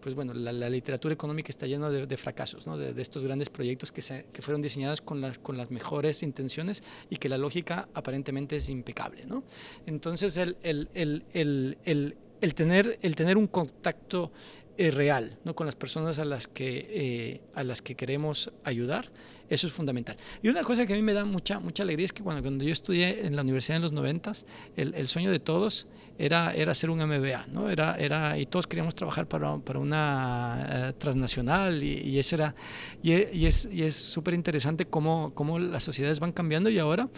pues 0.00 0.14
bueno, 0.14 0.34
la, 0.34 0.52
literatura 0.68 1.14
económica 1.14 1.50
está 1.50 1.66
llena 1.66 1.90
de, 1.90 2.16
fracasos, 2.16 2.66
¿no? 2.66 2.76
de, 2.76 3.00
estos 3.00 3.24
grandes 3.24 3.50
proyectos 3.50 3.90
que, 3.92 4.02
se, 4.02 4.26
que 4.32 4.42
fueron 4.42 4.62
diseñados 4.62 5.00
con 5.00 5.20
las, 5.20 5.38
con 5.38 5.56
las 5.56 5.70
mejores 5.70 6.22
intenciones 6.22 6.82
y 7.10 7.16
que 7.16 7.23
la 7.28 7.38
lógica 7.38 7.88
aparentemente 7.94 8.56
es 8.56 8.68
impecable. 8.68 9.24
¿no? 9.26 9.44
Entonces, 9.86 10.36
el, 10.36 10.56
el, 10.62 10.88
el, 10.94 12.16
el, 12.40 12.54
tener, 12.54 12.98
el 13.02 13.16
tener 13.16 13.36
un 13.36 13.46
contacto 13.46 14.32
eh, 14.76 14.90
real 14.90 15.38
¿no? 15.44 15.54
con 15.54 15.66
las 15.66 15.76
personas 15.76 16.18
a 16.18 16.24
las, 16.24 16.46
que, 16.46 16.86
eh, 16.90 17.40
a 17.54 17.62
las 17.64 17.82
que 17.82 17.94
queremos 17.94 18.52
ayudar, 18.64 19.10
eso 19.48 19.66
es 19.66 19.72
fundamental. 19.72 20.16
Y 20.42 20.48
una 20.48 20.62
cosa 20.62 20.86
que 20.86 20.94
a 20.94 20.96
mí 20.96 21.02
me 21.02 21.12
da 21.12 21.24
mucha, 21.24 21.60
mucha 21.60 21.82
alegría 21.82 22.06
es 22.06 22.12
que 22.12 22.22
cuando, 22.22 22.42
cuando 22.42 22.64
yo 22.64 22.72
estudié 22.72 23.26
en 23.26 23.36
la 23.36 23.42
universidad 23.42 23.76
en 23.76 23.82
los 23.82 23.92
noventas, 23.92 24.46
el, 24.76 24.94
el 24.94 25.08
sueño 25.08 25.30
de 25.30 25.40
todos 25.40 25.86
era, 26.18 26.54
era 26.54 26.72
hacer 26.72 26.90
un 26.90 26.98
MBA, 26.98 27.46
¿no? 27.52 27.68
Era, 27.68 27.96
era, 27.96 28.38
y 28.38 28.46
todos 28.46 28.66
queríamos 28.66 28.94
trabajar 28.94 29.26
para, 29.26 29.58
para 29.58 29.78
una 29.78 30.66
eh, 30.68 30.92
transnacional 30.98 31.82
y, 31.82 31.92
y, 31.92 32.18
era, 32.32 32.54
y, 33.02 33.12
y 33.12 33.46
es 33.46 33.96
súper 33.96 34.34
interesante 34.34 34.86
cómo, 34.86 35.32
cómo 35.34 35.58
las 35.58 35.82
sociedades 35.82 36.20
van 36.20 36.32
cambiando 36.32 36.70
y 36.70 36.78
ahora 36.78 37.08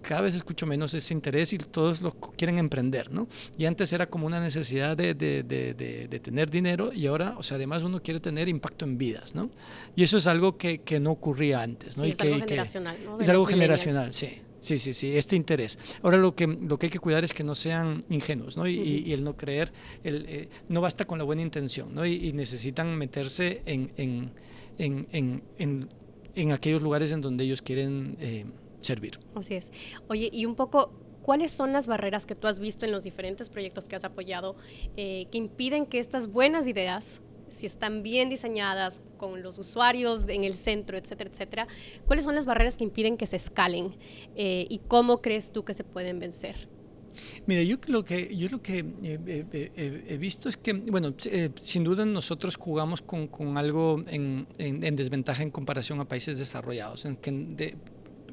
cada 0.00 0.22
vez 0.22 0.34
escucho 0.34 0.66
menos 0.66 0.94
ese 0.94 1.14
interés 1.14 1.52
y 1.52 1.58
todos 1.58 2.00
lo 2.02 2.12
quieren 2.12 2.58
emprender, 2.58 3.10
¿no? 3.10 3.28
Y 3.56 3.66
antes 3.66 3.92
era 3.92 4.08
como 4.08 4.26
una 4.26 4.40
necesidad 4.40 4.96
de, 4.96 5.14
de, 5.14 5.42
de, 5.42 6.20
tener 6.20 6.50
dinero 6.50 6.79
y 6.92 7.06
ahora, 7.06 7.34
o 7.36 7.42
sea, 7.42 7.56
además 7.56 7.82
uno 7.82 8.02
quiere 8.02 8.20
tener 8.20 8.48
impacto 8.48 8.84
en 8.84 8.98
vidas, 8.98 9.34
¿no? 9.34 9.50
Y 9.94 10.02
eso 10.02 10.16
es 10.16 10.26
algo 10.26 10.56
que, 10.56 10.80
que 10.80 10.98
no 11.00 11.10
ocurría 11.10 11.62
antes, 11.62 11.96
¿no? 11.96 12.04
es 12.04 12.18
algo 12.20 12.38
generacional, 12.40 12.96
¿no? 13.04 13.20
Es 13.20 13.28
algo 13.28 13.46
generacional, 13.46 14.14
sí. 14.14 14.40
Sí, 14.60 14.78
sí, 14.78 14.92
sí, 14.92 15.16
este 15.16 15.36
interés. 15.36 15.78
Ahora 16.02 16.18
lo 16.18 16.34
que, 16.34 16.46
lo 16.46 16.78
que 16.78 16.86
hay 16.86 16.90
que 16.90 16.98
cuidar 16.98 17.24
es 17.24 17.32
que 17.32 17.42
no 17.42 17.54
sean 17.54 18.00
ingenuos, 18.10 18.56
¿no? 18.58 18.68
Y, 18.68 18.78
y 19.06 19.12
el 19.12 19.24
no 19.24 19.36
creer, 19.36 19.72
el, 20.04 20.26
eh, 20.28 20.48
no 20.68 20.82
basta 20.82 21.06
con 21.06 21.18
la 21.18 21.24
buena 21.24 21.42
intención, 21.42 21.94
¿no? 21.94 22.04
Y, 22.04 22.32
necesitan 22.34 22.94
meterse 22.96 23.62
en, 23.66 23.90
en, 23.96 24.30
en, 24.78 25.06
en, 25.58 25.88
en, 26.34 26.52
aquellos 26.52 26.82
lugares 26.82 27.10
en 27.12 27.22
donde 27.22 27.44
ellos 27.44 27.62
quieren 27.62 28.16
eh, 28.20 28.44
servir. 28.80 29.18
Así 29.34 29.54
es. 29.54 29.72
Oye, 30.08 30.28
y 30.32 30.44
un 30.44 30.54
poco, 30.54 30.92
¿cuáles 31.22 31.50
son 31.50 31.72
las 31.72 31.86
barreras 31.86 32.26
que 32.26 32.34
tú 32.34 32.46
has 32.46 32.60
visto 32.60 32.84
en 32.84 32.92
los 32.92 33.02
diferentes 33.02 33.48
proyectos 33.48 33.88
que 33.88 33.96
has 33.96 34.04
apoyado 34.04 34.56
eh, 34.96 35.26
que 35.30 35.38
impiden 35.38 35.86
que 35.86 35.98
estas 35.98 36.28
buenas 36.28 36.66
ideas 36.66 37.20
si 37.48 37.66
están 37.66 38.02
bien 38.02 38.30
diseñadas 38.30 39.02
con 39.16 39.42
los 39.42 39.58
usuarios 39.58 40.24
en 40.28 40.44
el 40.44 40.54
centro, 40.54 40.96
etcétera, 40.96 41.30
etcétera, 41.30 41.68
¿cuáles 42.06 42.24
son 42.24 42.34
las 42.34 42.46
barreras 42.46 42.76
que 42.76 42.84
impiden 42.84 43.16
que 43.16 43.26
se 43.26 43.36
escalen 43.36 43.90
eh, 44.36 44.66
y 44.68 44.78
cómo 44.86 45.20
crees 45.20 45.52
tú 45.52 45.64
que 45.64 45.74
se 45.74 45.84
pueden 45.84 46.20
vencer? 46.20 46.68
Mira, 47.46 47.62
yo 47.62 47.76
lo 47.88 48.04
que, 48.04 48.34
yo 48.34 48.48
lo 48.48 48.62
que 48.62 48.84
he 49.02 50.16
visto 50.16 50.48
es 50.48 50.56
que, 50.56 50.72
bueno, 50.72 51.14
eh, 51.26 51.50
sin 51.60 51.84
duda 51.84 52.06
nosotros 52.06 52.56
jugamos 52.56 53.02
con, 53.02 53.58
algo 53.58 54.02
en, 54.06 54.46
en, 54.58 54.96
desventaja 54.96 55.42
en 55.42 55.50
comparación 55.50 56.00
a 56.00 56.06
países 56.06 56.38
desarrollados, 56.38 57.04
en 57.04 57.16
que 57.16 57.76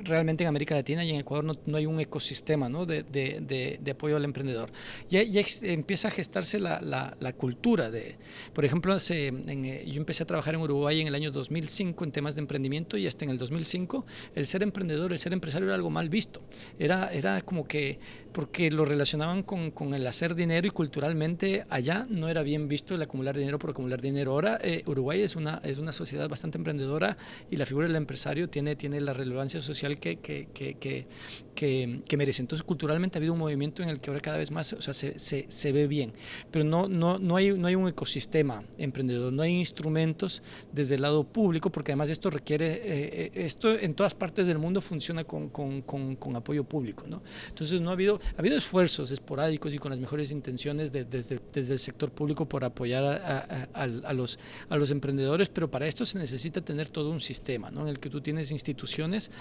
realmente 0.03 0.43
en 0.43 0.47
América 0.47 0.75
Latina 0.75 1.03
y 1.03 1.11
en 1.11 1.17
Ecuador 1.17 1.45
no, 1.45 1.53
no 1.65 1.77
hay 1.77 1.85
un 1.85 1.99
ecosistema 1.99 2.69
¿no? 2.69 2.85
de, 2.85 3.03
de, 3.03 3.79
de, 3.81 3.91
apoyo 3.91 4.15
al 4.15 4.25
emprendedor. 4.25 4.71
Ya, 5.09 5.23
ya 5.23 5.41
empieza 5.63 6.09
a 6.09 6.11
gestarse 6.11 6.59
la, 6.59 6.81
la, 6.81 7.15
la, 7.19 7.33
cultura 7.33 7.89
de, 7.89 8.15
por 8.53 8.65
ejemplo, 8.65 8.93
hace, 8.93 9.27
en, 9.27 9.65
eh, 9.65 9.83
yo 9.85 9.95
empecé 9.95 10.23
a 10.23 10.25
trabajar 10.25 10.55
en 10.55 10.61
Uruguay 10.61 11.01
en 11.01 11.07
el 11.07 11.15
año 11.15 11.31
2005 11.31 12.03
en 12.03 12.11
temas 12.11 12.35
de 12.35 12.41
emprendimiento 12.41 12.97
y 12.97 13.07
hasta 13.07 13.25
en 13.25 13.31
el 13.31 13.37
2005 13.37 14.05
el 14.35 14.47
ser 14.47 14.63
emprendedor, 14.63 15.13
el 15.13 15.19
ser 15.19 15.33
empresario 15.33 15.67
era 15.67 15.75
algo 15.75 15.89
mal 15.89 16.09
visto. 16.09 16.41
Era, 16.79 17.11
era 17.13 17.41
como 17.41 17.67
que 17.67 17.99
porque 18.37 18.69
lo 18.69 18.85
relacionaban 18.85 19.41
con, 19.41 19.71
con, 19.71 19.95
el 19.95 20.05
hacer 20.05 20.35
dinero 20.35 20.67
y 20.67 20.69
culturalmente 20.69 21.65
allá 21.69 22.05
no 22.07 22.29
era 22.29 22.43
bien 22.43 22.67
visto 22.67 22.93
el 22.93 23.01
acumular 23.01 23.35
dinero 23.35 23.57
por 23.57 23.71
acumular 23.71 23.99
dinero. 23.99 24.33
Ahora 24.33 24.59
eh, 24.61 24.83
Uruguay 24.85 25.21
es 25.21 25.35
una, 25.35 25.59
es 25.63 25.79
una 25.79 25.91
sociedad 25.91 26.29
bastante 26.29 26.59
emprendedora 26.59 27.17
y 27.49 27.57
la 27.57 27.65
figura 27.65 27.87
del 27.87 27.95
empresario 27.95 28.47
tiene, 28.47 28.75
tiene 28.75 29.01
la 29.01 29.13
relevancia 29.13 29.61
social 29.61 29.86
que, 29.95 30.17
que, 30.17 30.47
que, 30.53 31.07
que, 31.55 32.17
merece. 32.17 32.41
Entonces 32.41 32.63
culturalmente 32.63 33.17
ha 33.17 33.19
habido 33.19 33.33
un 33.33 33.39
movimiento 33.39 33.81
en 33.81 33.89
el 33.89 33.99
que 33.99 34.09
ahora 34.09 34.21
cada 34.21 34.37
vez 34.37 34.51
más 34.51 34.73
o 34.73 34.81
sea, 34.81 34.93
se, 34.93 35.17
se, 35.17 35.45
se, 35.47 35.71
ve 35.71 35.87
bien, 35.87 36.13
pero 36.51 36.65
no, 36.65 36.87
no, 36.87 37.17
no, 37.17 37.35
hay, 37.37 37.51
no 37.53 37.67
hay 37.67 37.75
un 37.75 37.87
ecosistema 37.87 38.63
emprendedor, 38.77 39.31
no 39.31 39.41
hay 39.43 39.53
instrumentos 39.53 40.43
desde 40.71 40.95
el 40.95 41.01
lado 41.01 41.23
público 41.23 41.71
porque 41.71 41.93
además 41.93 42.09
esto 42.09 42.29
requiere, 42.29 42.73
eh, 42.73 42.81
eh, 42.83 43.31
esto 43.33 43.73
en 43.77 43.93
todas 43.93 44.13
partes 44.13 44.45
del 44.45 44.57
mundo 44.57 44.81
funciona 44.81 45.23
con, 45.23 45.49
con, 45.49 45.81
con, 45.81 46.15
con 46.17 46.35
apoyo 46.35 46.63
público. 46.63 47.05
¿no? 47.07 47.23
Entonces 47.49 47.79
no 47.81 47.89
ha 47.89 47.93
habido 47.93 48.19
ha 48.35 48.39
habido 48.39 48.57
esfuerzos 48.57 49.11
esporádicos 49.11 49.73
y 49.73 49.77
con 49.77 49.91
las 49.91 49.99
mejores 49.99 50.31
intenciones 50.31 50.91
desde, 50.91 51.39
desde 51.53 51.73
el 51.73 51.79
sector 51.79 52.11
público 52.11 52.47
por 52.47 52.63
apoyar 52.63 53.03
a, 53.03 54.13
los, 54.13 54.39
a 54.69 54.77
los 54.77 54.91
emprendedores, 54.91 55.49
pero 55.49 55.69
para 55.69 55.87
esto 55.87 56.05
se 56.05 56.17
necesita 56.17 56.61
tener 56.61 56.89
todo 56.89 57.11
un 57.11 57.19
sistema 57.19 57.71
¿no? 57.71 57.81
en 57.81 57.89
el 57.89 57.99
que 57.99 58.09
tú 58.09 58.21
tienes 58.21 58.51
instituciones 58.51 59.31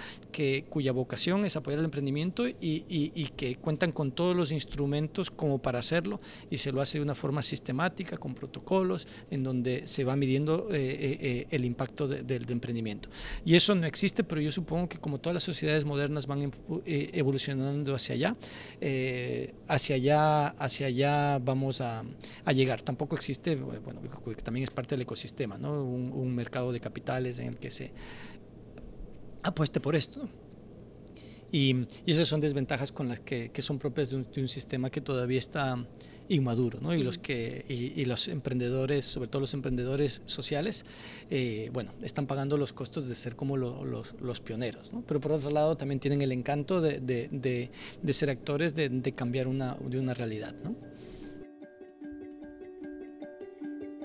cuya 0.68 0.92
vocación 0.92 1.44
es 1.44 1.57
apoyar 1.57 1.79
el 1.81 1.85
emprendimiento 1.85 2.46
y, 2.49 3.31
que 3.37 3.57
cuentan 3.57 3.92
con 3.92 4.12
todos 4.12 4.37
los 4.37 4.53
instrumentos 4.53 5.31
como 5.31 5.59
para 5.59 5.79
hacerlo 5.79 6.20
y 6.51 6.59
se 6.59 6.72
lo 6.72 6.81
hace 6.81 6.99
de 6.99 7.05
una 7.05 7.14
forma 7.14 7.42
sistemática, 7.42 8.16
con 8.16 8.35
protocolos, 8.35 9.07
en 9.31 9.42
donde 9.42 9.87
se 9.87 10.05
va 10.05 10.16
midiendo 10.16 10.68
eh, 10.70 10.77
eh, 10.77 11.18
eh, 11.20 11.46
el 11.51 11.64
impacto 11.64 12.09
del 12.09 12.51
emprendimiento. 12.51 13.09
Y 13.44 13.55
eso 13.55 13.75
no 13.75 13.87
existe, 13.87 14.25
pero 14.25 14.40
yo 14.40 14.53
supongo 14.53 14.88
que 14.88 14.99
como 14.99 15.18
todas 15.18 15.35
las 15.35 15.42
sociedades 15.42 15.85
modernas 15.85 16.27
van 16.27 16.51
evolucionando 16.87 17.94
hacia 17.94 18.14
allá, 18.14 18.37
hacia 19.68 19.96
allá 19.96 20.46
hacia 20.49 20.87
allá 20.87 21.38
vamos 21.38 21.81
a, 21.81 22.05
llegar. 22.53 22.83
Tampoco 22.83 23.16
existe, 23.16 23.57
bueno, 23.57 24.01
también 24.42 24.64
es 24.64 24.70
parte 24.70 24.94
del 24.94 25.03
ecosistema, 25.03 25.59
¿no? 25.59 25.85
un, 25.85 26.12
un 26.12 26.35
mercado 26.35 26.72
de 26.72 26.81
capitales 26.81 27.38
en 27.38 27.49
el 27.49 27.57
que 27.57 27.70
se 27.70 27.92
apueste 29.42 29.81
por 29.81 29.96
esto. 29.96 30.29
Y, 31.53 31.87
y, 32.05 32.12
esas 32.12 32.29
son 32.29 32.40
desventajas 32.40 32.92
con 32.92 33.09
las 33.09 33.20
que, 33.20 33.51
que 33.51 33.62
son 33.62 33.79
propias 33.79 34.11
de 34.11 34.16
un, 34.16 34.27
de 34.31 34.40
un, 34.40 34.49
sistema 34.49 34.90
que 34.90 35.01
todavía 35.01 35.38
está 35.38 35.79
inmaduro, 36.29 36.81
¿no? 36.81 36.94
Y 36.94 37.03
los 37.03 37.18
que 37.18 37.64
y, 37.68 38.01
y, 38.01 38.05
los 38.05 38.29
emprendedores, 38.29 39.05
sobre 39.05 39.29
todo 39.29 39.40
los 39.40 39.55
emprendedores 39.55 40.22
sociales, 40.27 40.85
eh, 41.31 41.70
bueno, 41.72 41.92
están 42.03 42.27
pagando 42.27 42.57
los 42.57 42.72
costos 42.72 43.07
de 43.07 43.14
ser 43.14 43.37
como 43.37 43.57
lo, 43.57 43.85
los, 43.85 44.14
los, 44.20 44.40
pioneros, 44.40 44.92
¿no? 44.92 45.03
Pero 45.07 45.20
por 45.20 45.33
otro 45.33 45.51
lado 45.51 45.77
también 45.77 46.01
tienen 46.01 46.22
el 46.22 46.33
encanto 46.33 46.81
de, 46.81 47.01
de, 47.01 47.29
de, 47.31 47.70
de 48.03 48.12
ser 48.12 48.31
actores, 48.31 48.75
de, 48.75 49.12
cambiar 49.14 49.46
una, 49.46 49.77
de 49.88 49.99
una 50.01 50.14
realidad, 50.14 50.55
¿no? 50.64 50.75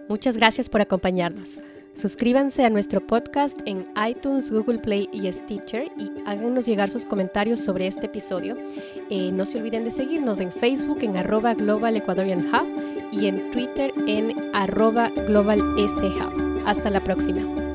Muchas 0.07 0.35
gracias 0.35 0.67
por 0.69 0.81
acompañarnos. 0.81 1.61
Suscríbanse 1.93 2.63
a 2.63 2.69
nuestro 2.69 3.05
podcast 3.05 3.59
en 3.65 3.85
iTunes, 4.07 4.49
Google 4.49 4.79
Play 4.79 5.09
y 5.11 5.31
Stitcher 5.31 5.91
y 5.97 6.09
háganos 6.25 6.65
llegar 6.65 6.89
sus 6.89 7.05
comentarios 7.05 7.59
sobre 7.59 7.87
este 7.87 8.05
episodio. 8.05 8.55
Eh, 9.09 9.31
no 9.31 9.45
se 9.45 9.59
olviden 9.59 9.83
de 9.83 9.91
seguirnos 9.91 10.39
en 10.39 10.51
Facebook 10.51 10.99
en 11.01 11.17
arroba 11.17 11.53
Global 11.53 11.97
Ecuadorian 11.97 12.47
Hub 12.47 13.11
y 13.11 13.27
en 13.27 13.51
Twitter 13.51 13.91
en 14.07 14.33
arroba 14.53 15.09
Global 15.09 15.59
S 15.77 16.01
Hub. 16.01 16.63
Hasta 16.65 16.89
la 16.89 17.01
próxima. 17.01 17.70